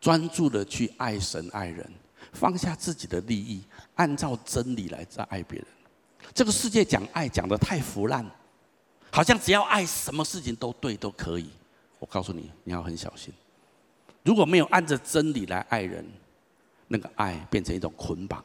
[0.00, 1.88] 专注的去爱神爱人，
[2.32, 3.62] 放下自己的利益，
[3.96, 5.66] 按照真理来再爱别人。
[6.32, 8.24] 这个世界讲爱讲的太腐烂，
[9.12, 11.50] 好像只要爱，什么事情都对都可以。
[11.98, 13.32] 我告诉你，你要很小心。
[14.24, 16.04] 如果没有按着真理来爱人，
[16.88, 18.42] 那个爱变成一种捆绑，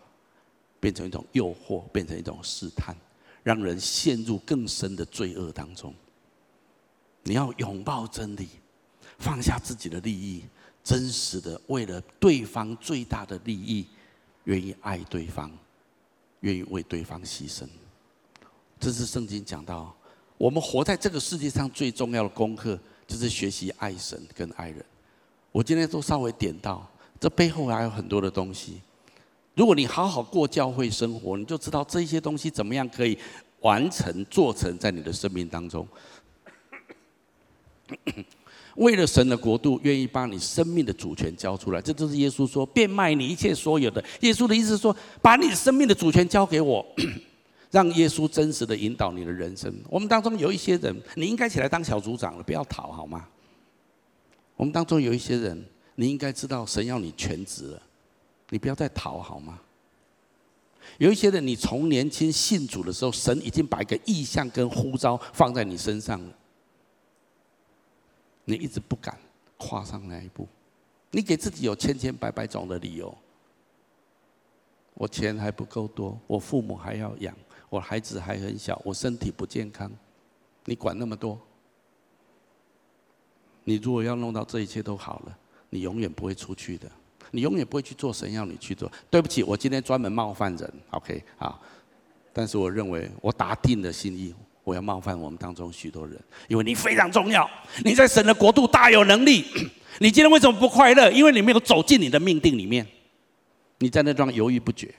[0.80, 2.94] 变成一种诱惑，变成一种试探，
[3.44, 5.94] 让人陷入更深的罪恶当中。”
[7.24, 8.50] 你要拥抱真理，
[9.18, 10.44] 放下自己的利益，
[10.84, 13.88] 真实的为了对方最大的利益，
[14.44, 15.50] 愿意爱对方，
[16.42, 17.66] 愿意为对方牺牲。
[18.80, 19.97] 这是圣经讲到，
[20.38, 22.78] 我们活在这个世界上最重要的功课，
[23.08, 24.84] 就是学习爱神跟爱人。
[25.52, 26.88] 我今天都稍微点到，
[27.20, 28.80] 这背后还有很多的东西。
[29.56, 33.18] 如果你好好过教会生活，你就知道这些东西怎么样可以
[33.62, 35.88] 完成做成在你的生命当中。
[38.76, 44.04] 为了神的国度，愿意把你生命的主权交出来，这就是耶稣说变卖你一切所有的。
[44.20, 46.86] 耶稣的意思是说，把你生命的主权交给我，
[47.70, 49.74] 让耶稣真实的引导你的人生。
[49.90, 53.28] 我们当中有一些人，你应该起来当小组长了，不要逃好吗？
[54.56, 55.66] 我们当中有一些人，
[55.96, 57.82] 你应该知道神要你全职了，
[58.50, 59.60] 你不要再逃好吗？
[60.98, 66.34] 有一些人，你从年轻信主的时候，神已经把一个意向跟呼召放在你身上了，
[68.46, 69.16] 你一直不敢
[69.58, 70.48] 跨上那一步，
[71.12, 73.16] 你给自己有千千百百种的理由。
[74.94, 77.36] 我钱还不够多，我父母还要养，
[77.70, 79.92] 我孩子还很小，我身体不健康，
[80.66, 81.40] 你管那么多？
[83.64, 85.38] 你如果要弄到这一切都好了，
[85.70, 86.90] 你永远不会出去的。
[87.32, 88.90] 你永远不会去做神要你去做。
[89.10, 91.60] 对不起，我今天专门冒犯人，OK 啊？
[92.32, 97.50] 但是我认为我打定了心意，我要冒犯我们当中许多人，因为你非常重要，
[97.84, 99.44] 你在神的国度大有能力。
[100.00, 101.12] 你今天为什么不快乐？
[101.12, 102.88] 因为你没有走进你的命定里面，
[103.80, 104.96] 你在那地方犹豫不决。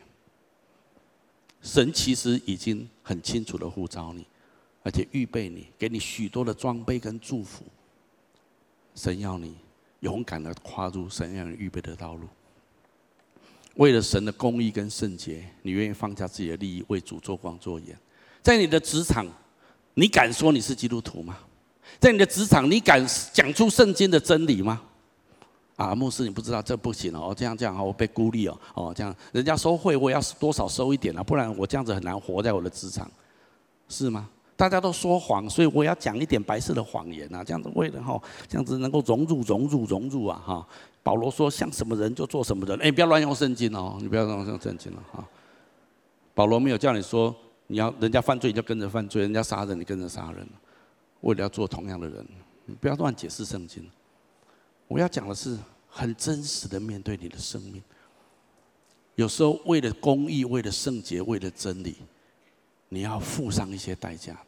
[1.62, 4.26] 神其实已经很清楚的呼召你，
[4.82, 7.64] 而且预备你，给你许多的装备跟祝福。
[8.94, 9.56] 神要你。
[10.00, 12.28] 勇敢的跨入神让你预备的道路，
[13.74, 17.98] 为了神的公义跟圣洁，你愿意放下自己的利益，为主做光做盐。
[18.40, 19.26] 在你的职场，
[19.94, 21.36] 你敢说你是基督徒吗？
[21.98, 24.80] 在你的职场，你敢讲出圣经的真理吗？
[25.78, 33.08] 啊，牧师，你不知道这不行哦，这样这样我被孤立哦，哦，这样人家收贿，我要多少收一点啊，不然我这样子很难活在我的职场，
[33.88, 34.28] 是吗？
[34.56, 37.44] 大家都说谎，所以我要讲一点白色的谎言啊！
[37.44, 40.42] 这样子为了哈，这样子能够融入、融入、融入啊！
[40.44, 40.66] 哈，
[41.04, 45.24] 保罗说像什么人就做什么人，哎，不要乱用圣经哦，你不要乱用圣经了哈。
[46.34, 47.32] 保罗没有叫你说，
[47.68, 50.44] 你要人家犯罪你就跟着犯罪，人家杀人你跟着杀人，
[51.20, 52.26] 为了要做同样的人，
[52.64, 53.88] 你不要乱解释圣经。
[54.88, 55.56] 我要讲的是
[55.88, 57.80] 很真实的面对你的生命，
[59.14, 61.96] 有时候为了公义、为了圣洁、为了真理。
[62.90, 64.46] 你要付上一些代价的，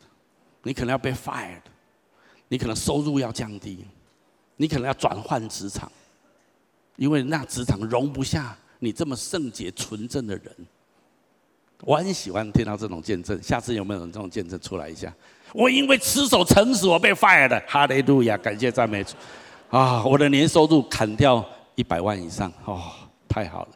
[0.62, 1.60] 你可能要被 fired，
[2.48, 3.84] 你可能收入要降低，
[4.56, 5.92] 你可能要转换职场，
[6.96, 10.56] 因为那职场容不下你这么圣洁纯正的人。
[11.82, 15.14] 我很喜欢听到这种见证，下次有没有人这种见证出来一下？
[15.52, 19.14] 我因为持守诚实，我被 fired，哈利路亚，感谢赞美主。
[19.70, 21.44] 啊，我的年收入砍掉
[21.76, 22.92] 一百万以上，哦，
[23.28, 23.68] 太好了。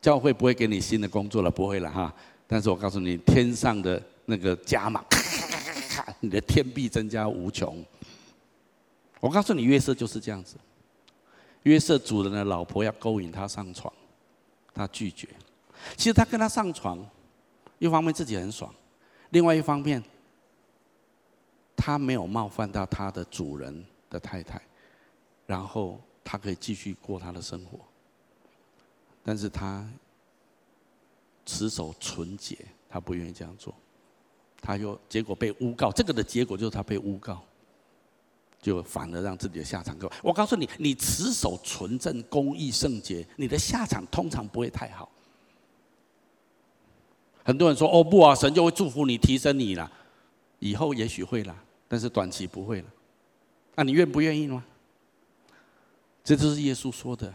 [0.00, 2.12] 教会不会给你新的工作了，不会了哈。
[2.46, 5.04] 但是我告诉你，天上的那个加码，
[6.18, 7.84] 你的天币增加无穷。
[9.20, 10.56] 我告诉你，约瑟就是这样子。
[11.62, 13.92] 约瑟主人的老婆要勾引他上床，
[14.74, 15.28] 他拒绝。
[15.96, 16.98] 其实他跟他上床，
[17.78, 18.74] 一方面自己很爽，
[19.28, 20.02] 另外一方面，
[21.76, 24.60] 他没有冒犯到他的主人的太太，
[25.50, 27.80] 然后他可以继续过他的生活。
[29.24, 29.84] 但是他。
[31.46, 32.56] 持守纯洁，
[32.88, 33.74] 他不愿意这样做，
[34.60, 37.42] 他又结果被诬告，这个的结果就是他被诬告，
[38.62, 40.08] 就反而让自己的下场更。
[40.22, 45.10] 我告诉你，你持守纯正、公义、圣洁，你的下场通常不会太好。
[47.42, 49.90] 很多人说：“哦不啊，神就会祝福你、提升你了，
[50.60, 51.56] 以后也许会了，
[51.88, 52.88] 但是短期不会了。”
[53.74, 54.62] 那你愿不愿意呢？
[56.22, 57.32] 这就是耶稣说的，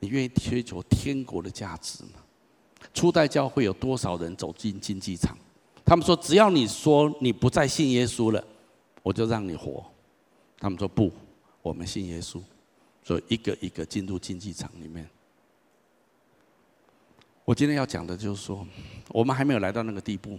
[0.00, 2.20] 你愿意追求天国的价值吗？
[2.94, 5.36] 初代教会有多少人走进竞技场？
[5.84, 8.44] 他们说：“只要你说你不再信耶稣了，
[9.02, 9.84] 我就让你活。”
[10.58, 11.10] 他们说：“不，
[11.62, 12.40] 我们信耶稣。”
[13.02, 15.08] 所以一个一个进入竞技场里面。
[17.44, 18.66] 我今天要讲的就是说，
[19.08, 20.38] 我们还没有来到那个地步。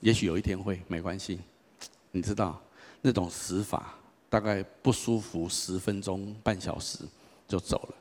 [0.00, 1.38] 也许有一天会，没关系。
[2.10, 2.58] 你知道
[3.02, 3.94] 那种死法，
[4.32, 7.00] 大概不舒服十分钟、半小时
[7.46, 7.94] 就走了。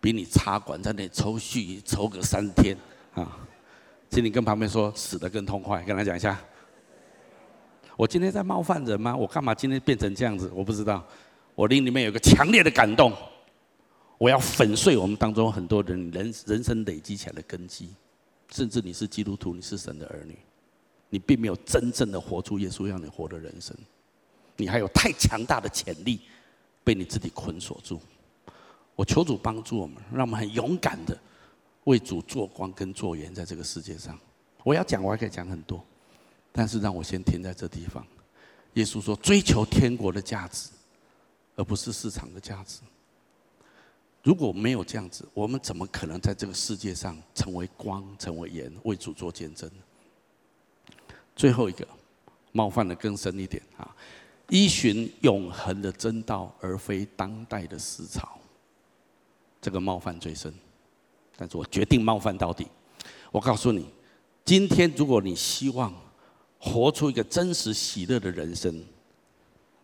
[0.00, 2.76] 比你插管在那抽蓄抽个三天
[3.14, 3.38] 啊！
[4.10, 6.36] 请你跟旁边说死得更痛快，跟他讲一下。
[7.96, 9.14] 我今天在冒犯人吗？
[9.14, 10.50] 我干嘛今天变成这样子？
[10.52, 11.06] 我不知道。
[11.54, 13.12] 我灵里面有个强烈的感动，
[14.18, 17.94] 我要粉碎我们当中很多人人人生累积起来的根基，
[18.50, 20.36] 甚至你是基督徒，你是神的儿女，
[21.08, 23.76] 你并没有真正的活出耶稣让你活的人生，
[24.56, 26.20] 你还有太强大的潜力
[26.82, 28.00] 被你自己捆锁住。
[28.94, 31.18] 我求主帮助我们，让我们很勇敢的
[31.84, 34.18] 为主做光跟做盐，在这个世界上。
[34.64, 35.84] 我要讲，我还可以讲很多，
[36.50, 38.04] 但是让我先停在这地方。
[38.74, 40.70] 耶稣说：“追求天国的价值，
[41.54, 42.80] 而不是市场的价值。
[44.22, 49.70] 如果没有这样子，我们怎么可能在这个世界上成为光、成为盐，为主做见证？”
[51.36, 51.86] 最后一个
[52.52, 53.94] 冒犯的更深一点啊，
[54.48, 58.38] 依循永恒的真道，而非当代的思潮。
[59.60, 60.52] 这个冒犯最深，
[61.36, 62.66] 但是我决定冒犯到底。
[63.32, 63.88] 我告诉你，
[64.44, 65.92] 今天如果你希望
[66.58, 68.84] 活出一个真实喜乐的人生，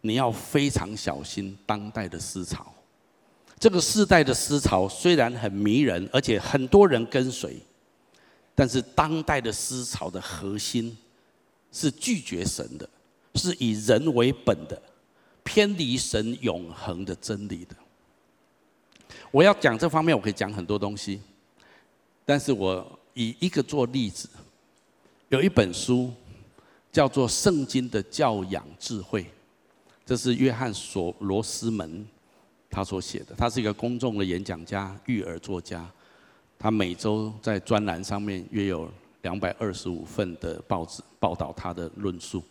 [0.01, 2.73] 你要非常小心当代的思潮。
[3.59, 7.57] 这个世代的思潮虽然很迷人，而且很多人跟随，
[8.55, 10.97] 但是当代的思潮的核心
[11.73, 12.89] 是拒绝神的，
[13.35, 14.81] 是以人为本的，
[15.43, 17.77] 偏离神永恒的真理的。
[19.31, 21.21] 我要讲这方面，我可以讲很多东西，
[22.25, 24.29] 但是我以一个做例子，
[25.29, 26.13] 有一本书
[26.91, 29.23] 叫做《圣经的教养智慧》，
[30.05, 32.07] 这是约翰索罗斯门。
[32.75, 35.87] 他所写的，他是一个公众的演讲家、育儿作家。
[36.59, 42.43] 他每周在专栏上面约有两百二十五份的报纸报道他的论述。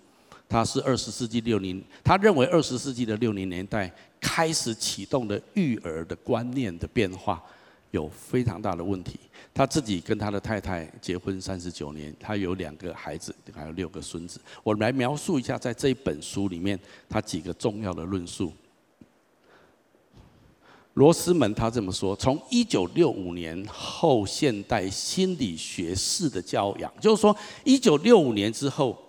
[0.51, 3.89] 他是二十世纪六零，他认为二十世纪的六零年代
[4.19, 7.41] 开始启动的育儿的观念的变化
[7.91, 9.17] 有非常大的问题。
[9.53, 14.41] 他自己跟他的太太结婚三十九年，他有两个孩子，还有六个孙子。
[14.61, 16.77] 我来描述一下在这一本书里面
[17.07, 18.51] 他几个重要的论述。
[20.95, 27.33] 罗斯门他这么说：从一九六五年后现代心理学式的教养，就是说
[27.63, 29.01] 一九六五年之后，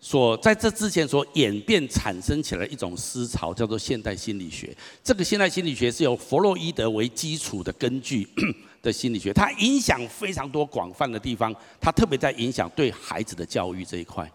[0.00, 4.76] 所在这之前所演变产生起来一种思潮，叫做现代心理学。
[5.02, 8.28] 这个现代心理学是由弗洛伊德为基础的根据
[8.82, 14.30] 的心理学，它影响非常多广泛的地方，它特别在影响对孩子的教育这一块。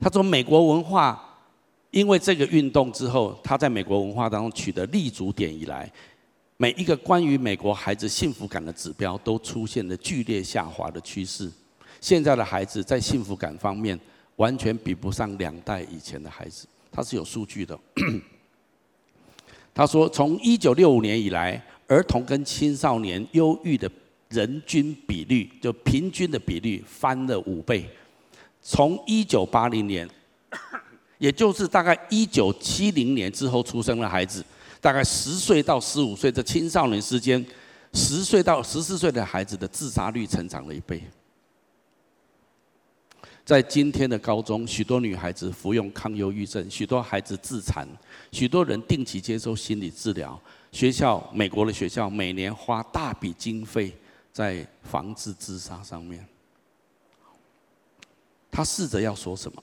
[0.00, 1.22] 他说美国文化。
[1.92, 5.90] 因为这个运动之后，他在美国文化当中取得立足点以来，
[6.58, 11.50] 每一个关于美国孩子幸福感的指标都出现了剧烈下滑的趋势。
[11.98, 13.98] 现在的孩子在幸福感方面
[14.36, 17.78] 完全比不上两代以前的孩子，他是有数据的。
[19.74, 23.90] 他说，从一九六五年以来，儿童跟青少年忧郁的
[24.28, 27.88] 人均比率，就平均的比率翻了五倍。
[28.62, 30.08] 从一九八零年。
[31.18, 34.44] 也就是大概一九七零年之后出生的孩子，
[34.82, 37.42] 大概十岁到十五岁这青少年之间，
[37.94, 41.02] 十岁到十四岁的孩子的自杀率成长了一倍。
[43.46, 47.86] 在今天的高中，许多女孩子服用抗忧郁症，许多孩子自残，
[48.32, 50.36] 许多人定期接受心理治疗。
[50.72, 53.96] 学校，美国的学校每年花大笔经费
[54.32, 56.26] 在防治自杀上面。
[58.50, 59.62] 他试着要说什么？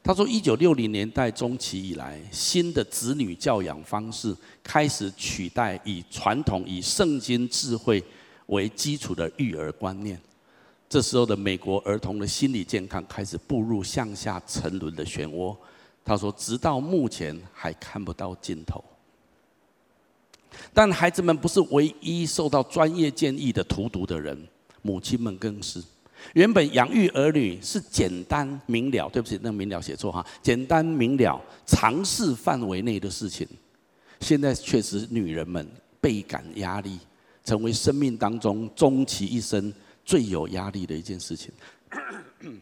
[0.00, 4.32] 他说：“一九六零年代中期以来，新的子女教养方式
[4.62, 8.00] 开始取代以传统以圣经智慧
[8.46, 10.20] 为基础的育儿观念。
[10.94, 15.52] 这时候的美国儿童的心理健康开始步入向下沉沦的漩涡。”
[16.06, 18.80] 他说：“直到目前还看不到尽头。”
[20.72, 24.40] 但孩子们不是唯一受到专业建议的荼毒的人，
[24.82, 25.82] 母亲们更是。
[26.34, 33.44] 原本养育儿女是简单明了，对不起，那明了写错哈，简单明了，常识范围内的事情，
[34.20, 35.68] 现在确实女人们
[36.00, 37.00] 倍感压力，
[37.44, 39.74] 成为生命当中终其一生
[40.04, 41.52] 最有压力的一件事情。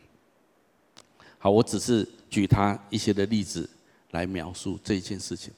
[1.39, 3.69] 好，我只是举他一些的例子
[4.13, 5.53] 来描述这一件事情。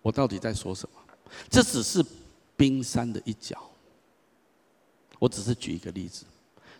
[0.00, 1.00] 我到底在说什么？
[1.50, 2.04] 这只是
[2.56, 3.60] 冰山的一角。
[5.18, 6.24] 我只是举一个例子。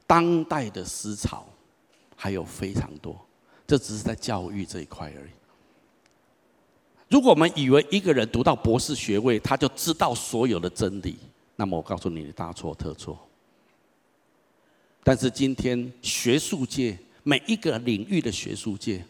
[0.07, 1.45] 当代的思潮
[2.17, 3.21] 还有非常多，
[3.67, 5.31] 这只是在教育这一块而已。
[7.11, 11.19] 如果我们以为一个人读到博士学位，他就知道所有的真理，
[11.57, 13.28] 那么我告诉你，大错特错。
[15.03, 19.05] 但是今天学术界每一个领域的学术界，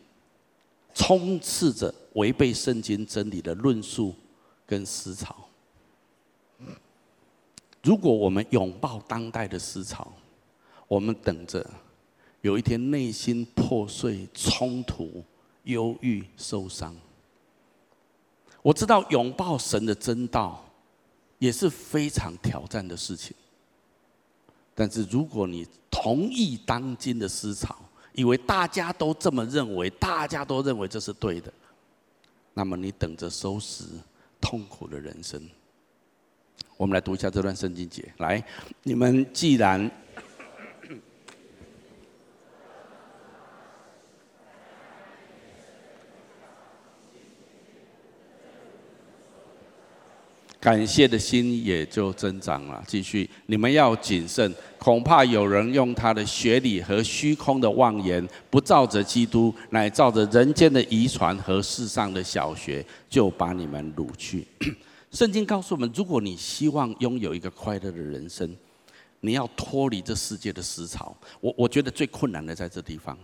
[0.95, 4.14] 充斥着违背圣经真理的论述
[4.66, 5.34] 跟思潮。
[7.82, 10.12] 如果我们拥抱当代的思潮，
[10.86, 11.68] 我们等着
[12.43, 15.24] 有一天内心破碎、冲突、
[15.64, 16.95] 忧郁、受伤。
[18.62, 20.64] 我知道拥抱神的真道
[21.39, 23.34] 也是非常挑战的事情。
[24.79, 27.74] 但是如果你同意当今的思潮，
[28.12, 31.53] 以为大家都这么认为，大家都认为这是对的，
[32.55, 33.83] 那么你等着收拾
[34.41, 35.43] 痛苦的人生。
[36.76, 38.09] 我们来读一下这段圣经节。
[38.18, 38.41] 来，
[38.85, 39.91] 你们既然。
[50.61, 52.82] 感谢的心也就增长了。
[52.86, 64.48] 继续，你们要谨慎，恐怕有人用他的学理和虚空的妄言，不照着基督，乃照着人间的遗传和世上的小学，就把你们掳去。
[65.12, 68.54] 圣经告诉我们，如果你希望拥有一个快乐的人生，
[69.20, 71.16] 你要脱离这世界的思潮。
[71.40, 73.16] 我我觉得最困难的在这地方。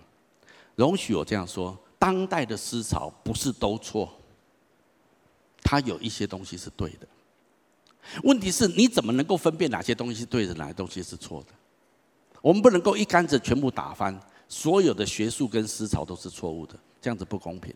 [0.77, 4.09] 容许我这样说：当代的思潮不是都错，
[5.63, 7.09] 它有一些东西是对的。
[8.23, 11.49] 问题是你怎么能够分辨哪些东西是对的，哪些东西是错的？
[12.41, 17.75] 我们不能够一竿子全部打翻，所有的学术跟思潮都是错误的，这样子不公平。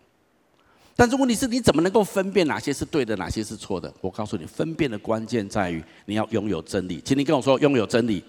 [0.95, 3.93] 但是问题是你怎么能够分辨哪些是对的，哪些是错的？
[4.01, 7.01] 我告诉你，分辨的关键在于你要拥有真理。
[7.05, 8.23] 请你跟我说，拥有真理。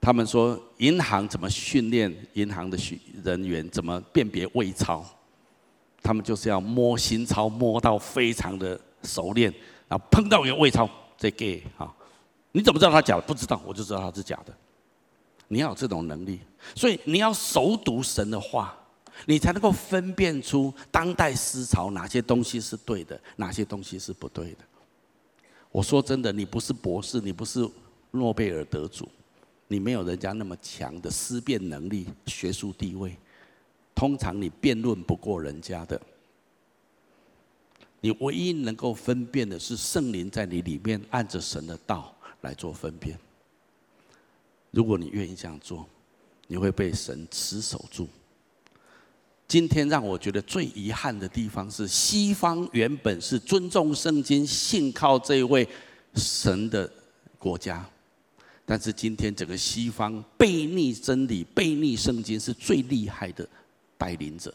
[0.00, 2.78] 他们说，银行怎么训练银行的
[3.22, 5.04] 人员怎么辨别伪钞？
[6.02, 9.52] 他们就是要摸新钞，摸到非常的熟练，
[9.88, 11.94] 然后碰到一个伪钞，再给哈。
[12.52, 13.22] 你怎么知道他假的？
[13.22, 14.54] 不知道，我就知道他是假的。
[15.48, 16.40] 你要有这种能力，
[16.74, 18.76] 所以你要熟读神的话。
[19.26, 24.64] 你才能够分辨出当代思潮哪些东西是对的，哪些东西是不对的。
[25.70, 27.68] 我说真的，你不是博士，你不是
[28.12, 29.06] 诺贝尔得主，
[29.68, 33.14] 你没有人家那么强的思辨能力、学术地位。
[33.94, 36.00] 通常你辩论不过人家的。
[38.02, 43.16] 你唯一能够分辨的是圣灵在你里面按着神的道来做分辨。
[44.72, 45.88] 如果你愿意这样做，
[46.48, 48.08] 你会被神持守住。
[49.46, 55.68] 今天让我觉得最遗憾的地方是，西方原本是尊重圣经、信靠这位
[56.16, 56.90] 神的
[57.38, 57.88] 国家，
[58.66, 63.48] 但是今天整个西方背逆真理、背逆圣经是最厉害的
[63.96, 64.52] 带领者。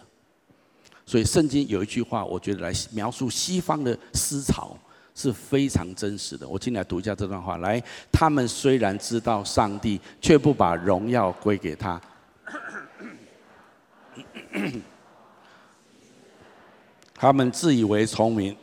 [1.07, 4.77] 所以圣经有一句话，我觉得来描述西方的思潮
[5.15, 6.47] 是非常真实的。
[6.47, 7.81] 我进来读一下这段话：来，
[8.11, 11.99] 他们虽然知道上帝，却不把荣耀归给他。
[17.15, 18.55] 他们自以为聪明，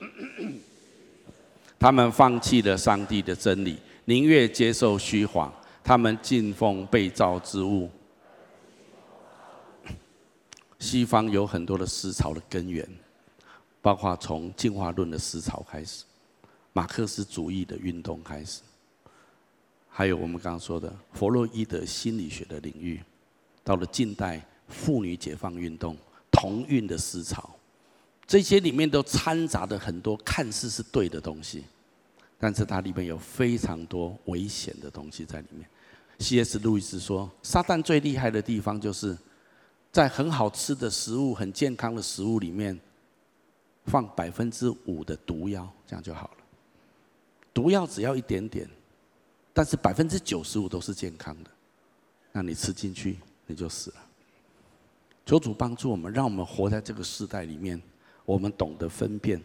[1.80, 5.52] 他们放弃了上帝的真理，宁愿接受虚谎。
[5.82, 7.90] 他们敬奉被造之物。
[10.84, 12.86] 西方有很多的思潮的根源，
[13.80, 16.04] 包括从进化论的思潮开始，
[16.72, 18.60] 马克思主义的运动开始，
[19.88, 23.00] 还有我们刚刚说的弗洛伊德心理学的领域，
[23.62, 25.96] 到了近代妇女解放运动。
[26.36, 27.48] 同运的思潮，
[28.26, 31.64] 这些里面都掺杂着很多看似是对的东西，
[32.38, 35.64] 但是它里面有非常多危险的东西在里面。
[36.18, 36.58] C.S.
[36.58, 39.16] 路易斯说，撒旦最厉害的地方就是
[39.94, 42.76] 在很好吃的食物、很健康的食物里面
[43.84, 46.38] 放百分之五的毒药，这样就好了。
[47.54, 48.68] 毒药只要一点点，
[49.52, 51.50] 但是百分之九十五都是健康的，
[52.32, 53.96] 那你吃进去你就死了。
[55.24, 57.80] 求主帮助我们，让我们活在这个时代里面，
[58.24, 59.40] 我们懂得分辨。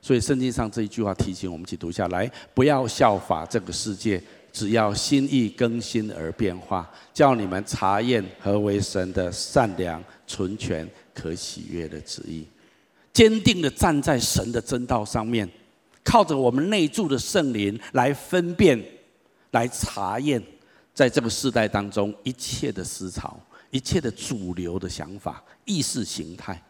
[0.00, 4.22] 所以圣经上这一句话提醒我们，一起读下来：不要效法这个世界，
[4.52, 12.46] 只要心意更新而变化，叫你们查验何为神的善良、纯全、可喜悦的旨意。
[13.12, 15.48] 坚定的站在神的真道上面，
[16.02, 18.82] 靠着我们内住的圣灵来分辨、
[19.50, 20.42] 来查验，
[20.94, 23.38] 在这个世代当中一切的思潮。
[23.72, 26.60] 一切的主流的想法、意识形态，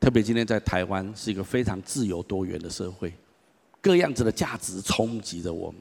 [0.00, 3.12] 特别今天在台湾是一个非常自由多元的社会，
[3.82, 5.78] 各样子的价值冲击着我们。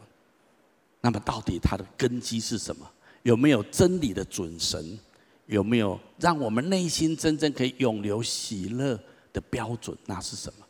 [1.06, 2.92] 那么，到底它的根基是什么？
[3.22, 4.98] 有没有真理的准绳？
[5.46, 9.00] 有没有让我们内心真正可以永留喜乐
[9.32, 9.96] 的标准？
[10.08, 10.66] 那是什么？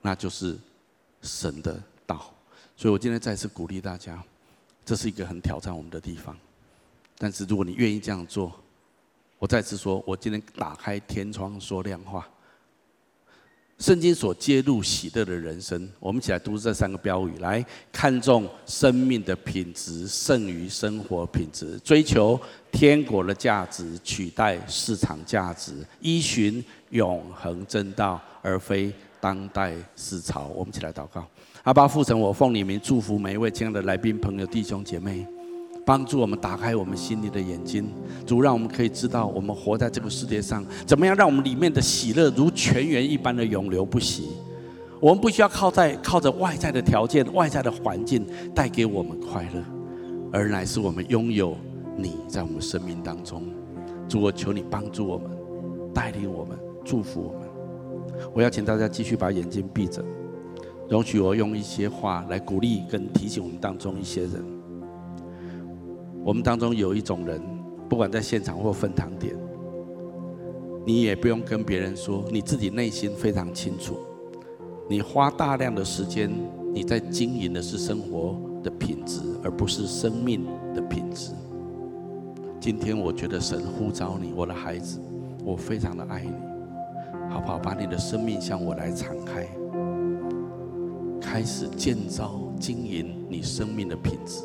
[0.00, 0.58] 那就是
[1.20, 2.34] 神的道。
[2.76, 4.20] 所以我今天再次鼓励大家，
[4.84, 6.36] 这是一个很挑战我们的地方。
[7.16, 8.52] 但是如果你愿意这样做，
[9.38, 12.28] 我再次说，我今天打开天窗说亮话。
[13.82, 30.46] 圣经所揭露喜乐的人生，我们一起来读这三个标语：来看重生命的品质胜于生活品质，追求天国的价值取代市场价值，依循永恒真道而非当代思潮。
[30.54, 31.26] 我们一起来祷告：
[31.64, 35.26] 阿爸父神，我奉你名祝福每一位亲爱的来宾朋友弟兄姐妹。
[35.84, 37.88] 帮助我们打开我们心里的眼睛，
[38.24, 44.28] 主让我们可以知道，我们活在这个世界上，怎么样让我们里面的喜乐如泉源一般的永流不息。
[45.00, 48.24] 我们不需要靠在靠着外在的条件、外在的环境
[48.54, 49.60] 带给我们快乐，
[50.32, 51.56] 而乃是我们拥有
[51.96, 53.42] 你在我们生命当中。
[54.08, 55.28] 主，我求你帮助我们，
[55.92, 57.48] 带领我们，祝福我们。
[58.32, 60.04] 我要请大家继续把眼睛闭着，
[60.88, 64.61] 容许我用一些话来鼓励跟提醒我们当中一些人。
[66.24, 67.42] 我们当中有一种人，
[67.88, 69.36] 不管在现场或分堂点，
[70.86, 73.96] 你也不用跟别人说，你自己内心非常清楚。
[74.88, 76.30] 你花大量的时间，
[76.72, 81.32] 你在经营的是生活的品质，而不是生命的品质。
[82.60, 85.00] 今天我觉得神呼召你，我的孩子，
[85.44, 86.32] 我非常的爱你，
[87.30, 87.58] 好不好？
[87.58, 89.48] 把你的生命向我来敞开，
[91.20, 94.44] 开始建造、经营你生命的品质。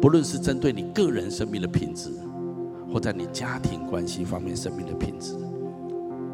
[0.00, 2.10] 不论是针对你个人生命的品质，
[2.92, 5.34] 或在你家庭关系方面生命的品质，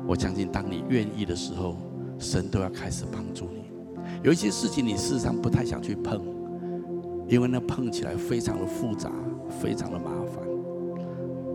[0.07, 1.77] 我相信当你愿意的时候，
[2.19, 3.65] 神都要开始帮助你。
[4.23, 6.21] 有一些事情你事实上不太想去碰，
[7.27, 9.11] 因为那碰起来非常的复杂，
[9.49, 10.45] 非常的麻烦。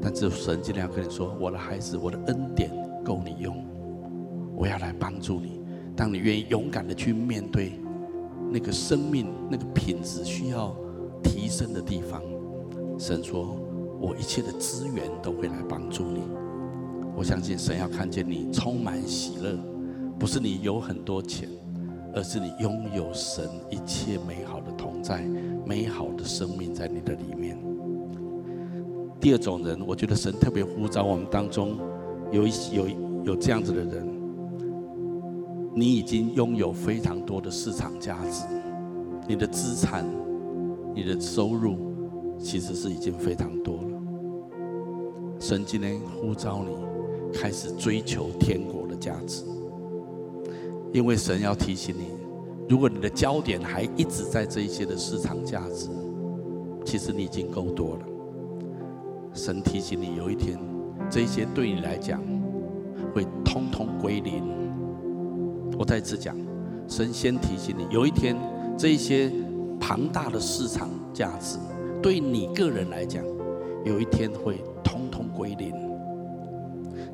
[0.02, 2.72] 但是神尽量跟你说：“我的孩子，我的恩典
[3.04, 3.56] 够你用，
[4.56, 5.62] 我要来帮助你。
[5.96, 7.74] 当你愿意勇敢的去面对
[8.50, 10.76] 那个生命那个品质需要
[11.24, 12.22] 提升的地方，
[12.98, 13.56] 神说
[14.00, 16.22] 我一切的资源都会来帮助你。
[17.16, 19.58] 我相信神要看见你充满喜乐，
[20.18, 21.50] 不是你有很多钱。”
[22.12, 25.22] 而是你拥有神一切美好的同在，
[25.64, 27.56] 美好的生命在你的里面。
[29.22, 31.78] 第二种人，我觉得神特别呼召我们当中
[32.32, 32.88] 有一有
[33.26, 34.08] 有这样子的人，
[35.76, 38.44] 你已经拥有非常多的市场价值，
[39.28, 40.04] 你的资产、
[41.00, 41.78] 你的收入
[42.38, 44.02] 其实是已经非常多了。
[45.40, 46.76] 神今天呼召你
[47.34, 49.46] 开始追求天国的价值。
[50.92, 52.10] 因为神要提醒你，
[52.68, 55.88] 如果你的焦点还一直在这一些的市场价值，
[56.84, 58.02] 其实你已经够多了。
[59.34, 60.60] 神提醒你，有一天
[61.10, 62.22] 这些对你来讲
[63.14, 64.44] 会通通归零。
[65.78, 66.36] 我再次讲，
[66.90, 68.36] 神先提醒你，有一天
[68.78, 69.32] 这一些
[69.80, 71.58] 庞大的市场价值
[72.02, 73.24] 对你个人来讲，
[73.86, 75.74] 有一天会通通归零。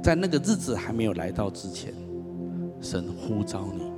[0.04, 1.94] 在那个日子还没有来到之前。
[2.82, 3.92] 神呼召你，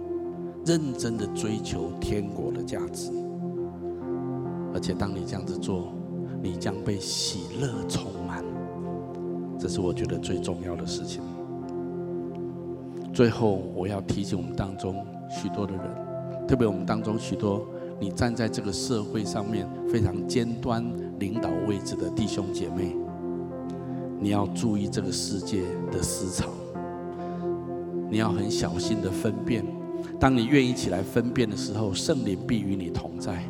[0.65, 3.11] 认真的追求天国的价值，
[4.73, 5.93] 而且当你这样子做，
[6.41, 8.45] 你将被喜乐充满。
[9.59, 11.21] 这是我觉得最重要的事情。
[13.11, 17.67] 最后，我要提醒我们当中许多的人，特别我们当中许多
[17.99, 20.85] 你站在这个社会上面非常尖端
[21.19, 22.95] 领导位置的弟兄姐妹，
[24.19, 26.49] 你要注意这个世界的思潮。
[28.09, 29.65] 你要很小心的分辨，
[30.19, 33.43] 当你愿意起来分辨的时候，圣灵必与你同在。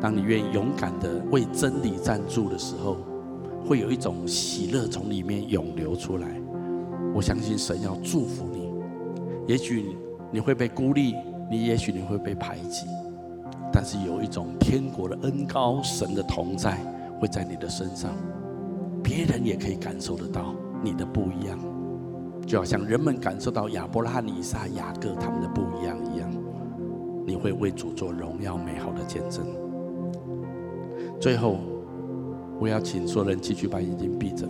[0.00, 2.96] 当你愿意勇敢的为真理站住的时候，
[3.66, 6.28] 会有一种喜乐从里面涌流出来。
[7.14, 8.72] 我相信神要祝福你。
[9.46, 9.96] 也许
[10.30, 11.14] 你会被孤立，
[11.50, 12.86] 你也许你会被排挤，
[13.72, 16.76] 但是有一种天国的恩高，神的同在
[17.18, 18.10] 会在你的身上，
[19.02, 21.58] 别人也可以感受得到你的不一样。
[22.46, 26.28] 就好像人们感受到亚伯拉罕、以撒、雅各他们的不一样一样，
[27.24, 29.46] 你会为主做荣耀美好的见证。
[31.20, 31.58] 最后，
[32.58, 34.46] 我要请所有人继续把眼睛闭着，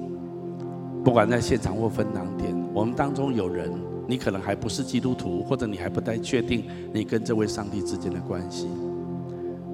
[1.04, 3.70] 不管在现场或分堂点，我们当中有人，
[4.08, 6.64] 你可能还不是基督徒，或者你还不太确定
[6.94, 8.68] 你跟这位上帝之间的关系，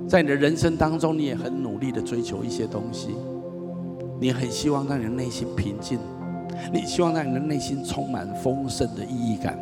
[0.08, 3.14] 在你的人生当中，你也很努力的追求一些东西，
[4.18, 5.98] 你很希望让你的内心平静。
[6.72, 9.56] 你希望让你的内心充满丰盛的意义感，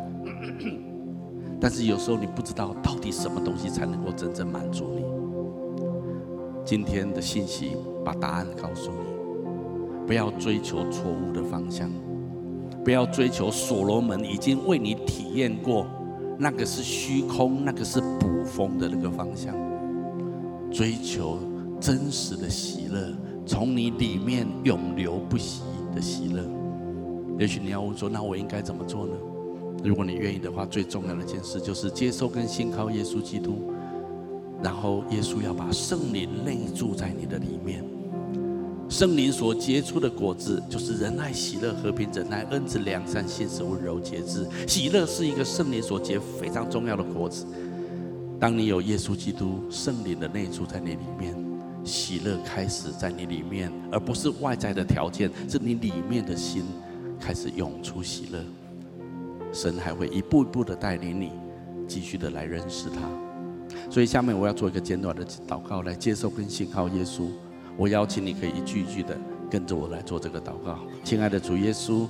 [1.59, 5.03] 但是有时候你不知道到底什么东西才能够真正满足你。
[6.65, 7.73] 今天的信息
[8.05, 11.91] 把答案告诉你：不要追求错误的方向，
[12.85, 15.85] 不要追求所罗门已经为你体验过
[16.39, 19.53] 那个是虚空、那个是捕风的那个方向。
[20.71, 21.39] 追求
[21.79, 23.13] 真实的喜乐，
[23.45, 25.61] 从你里面永流不息
[25.95, 26.43] 的喜乐。
[27.39, 29.13] 也许你要问说，那我应该怎么做呢？
[29.83, 33.71] 如果你愿意的话，最重要的一件事就是接受跟信靠耶稣基督，
[34.61, 37.83] 然后耶稣要把圣灵内住在你的里面。
[38.89, 44.47] 圣灵所结出的果子就是仁爱、喜乐、和平、忍耐、恩慈、良善、信实、温柔、节制。
[44.65, 47.45] 喜乐是一个圣灵所结非常重要的果子。
[48.39, 51.35] 当你有耶稣基督圣灵的内住在你里面，
[51.83, 56.63] 喜乐开始在你里面，而不是外在的条件，是你里面的心。
[57.19, 58.39] 开始涌出喜乐，
[59.51, 61.31] 神还会一步一步的带领你，
[61.87, 63.09] 继续的来认识他。
[63.89, 67.27] 所以下面我要做一个简短的祷告，来接受跟信靠耶稣。
[67.75, 69.17] 我邀请你可以一句一句的
[69.49, 70.77] 跟着我来做这个祷告。
[71.03, 72.05] 亲爱的主耶稣。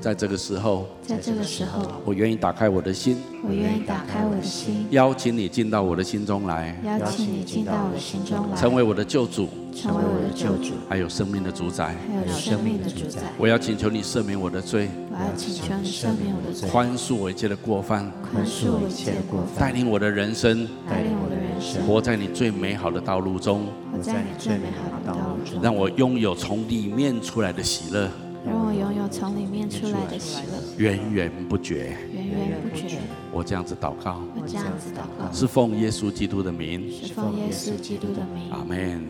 [0.00, 13.20] 在这个时候，在这个时候，我愿意打开我的心，我愿意打开我的心，邀请你进到我的心中来，邀请你进到我的心中来，成为我的救主，成为我的救主，还有生命的主宰，还有生命的主宰。
[13.38, 21.42] 我要请求你赦免我的罪，我要请求你赦免我的罪，宽恕我一切的过犯，宽恕我一切的过犯，带领我的人生，带领我的人。
[21.60, 28.10] 生，活在你最美好的道路中，活在你最美好的道路中，让我拥有从里面出来的喜乐，
[28.44, 32.98] 让我拥有从里面出来的喜乐，源源不绝，源源不绝。
[33.30, 38.50] 我这样子祷告，我这样子祷告，是奉耶稣基督的名，是奉耶稣基督的名。
[38.50, 39.00] 阿门。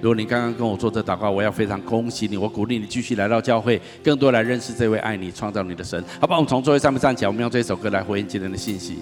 [0.00, 6.02] 如果你刚刚跟我做这祷告，我要非常恭喜你，我鼓励你继续来到教会，更多来认识这位爱你、创造你的神。
[6.18, 9.00] 好吧，我们从座位上面站起来，我们用这首歌来回应今天的信息。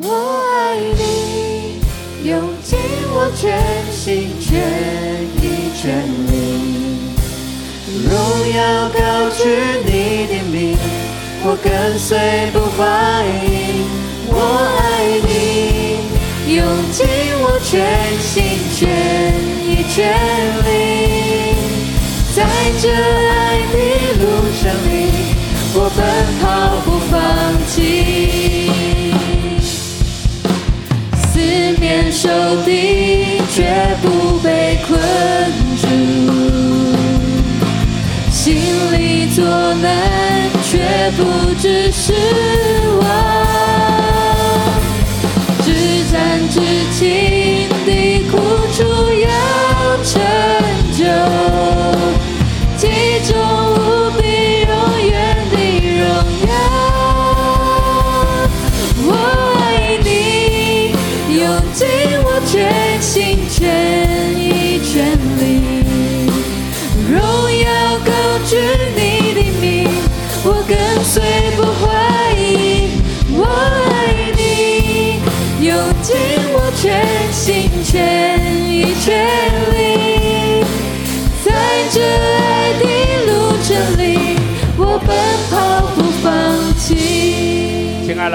[0.00, 0.08] 我
[0.54, 1.82] 爱你，
[2.26, 2.78] 用尽
[3.10, 3.60] 我全
[3.92, 4.58] 心全
[5.42, 5.57] 意
[11.50, 12.18] 我跟随
[12.52, 12.84] 不怀
[13.46, 13.88] 疑。
[14.26, 14.36] 我
[14.76, 15.32] 爱你，
[16.54, 16.60] 用
[16.92, 17.06] 尽
[17.40, 17.72] 我全
[18.20, 18.36] 心
[18.76, 18.84] 全
[19.64, 19.96] 意全
[20.66, 20.68] 力，
[22.36, 22.44] 在
[22.82, 23.74] 这爱的
[24.20, 24.24] 路
[24.60, 24.92] 上里，
[25.72, 25.98] 我奔
[26.42, 26.44] 跑
[26.84, 27.16] 不放
[27.66, 27.74] 弃。
[32.10, 32.28] 受
[32.64, 32.68] 敌
[33.54, 33.56] 却
[34.02, 34.98] 不被困
[35.80, 35.86] 住，
[38.32, 38.56] 心
[38.92, 39.44] 里作
[39.74, 39.86] 难
[40.70, 40.78] 却
[41.16, 42.12] 不只是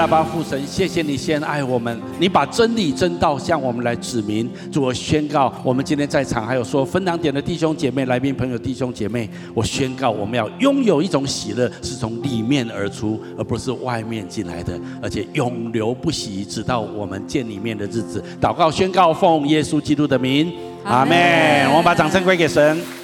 [0.06, 4.50] 爸父神，谢谢你先爱我们，你把真理真道向我们来指明。
[4.72, 18.22] 主，我宣告，我们今天在场还有说分堂点的弟兄姐妹、来宾朋友、弟兄姐妹，我宣告，我们要拥有一种喜乐，是从里面而出，而不是外面进来的，而且永流不息，直到我们见里面的日子。
[18.40, 20.52] 祷告宣告，奉耶稣基督的名，
[20.84, 21.68] 阿门。
[21.70, 23.03] 我们把掌声归给神。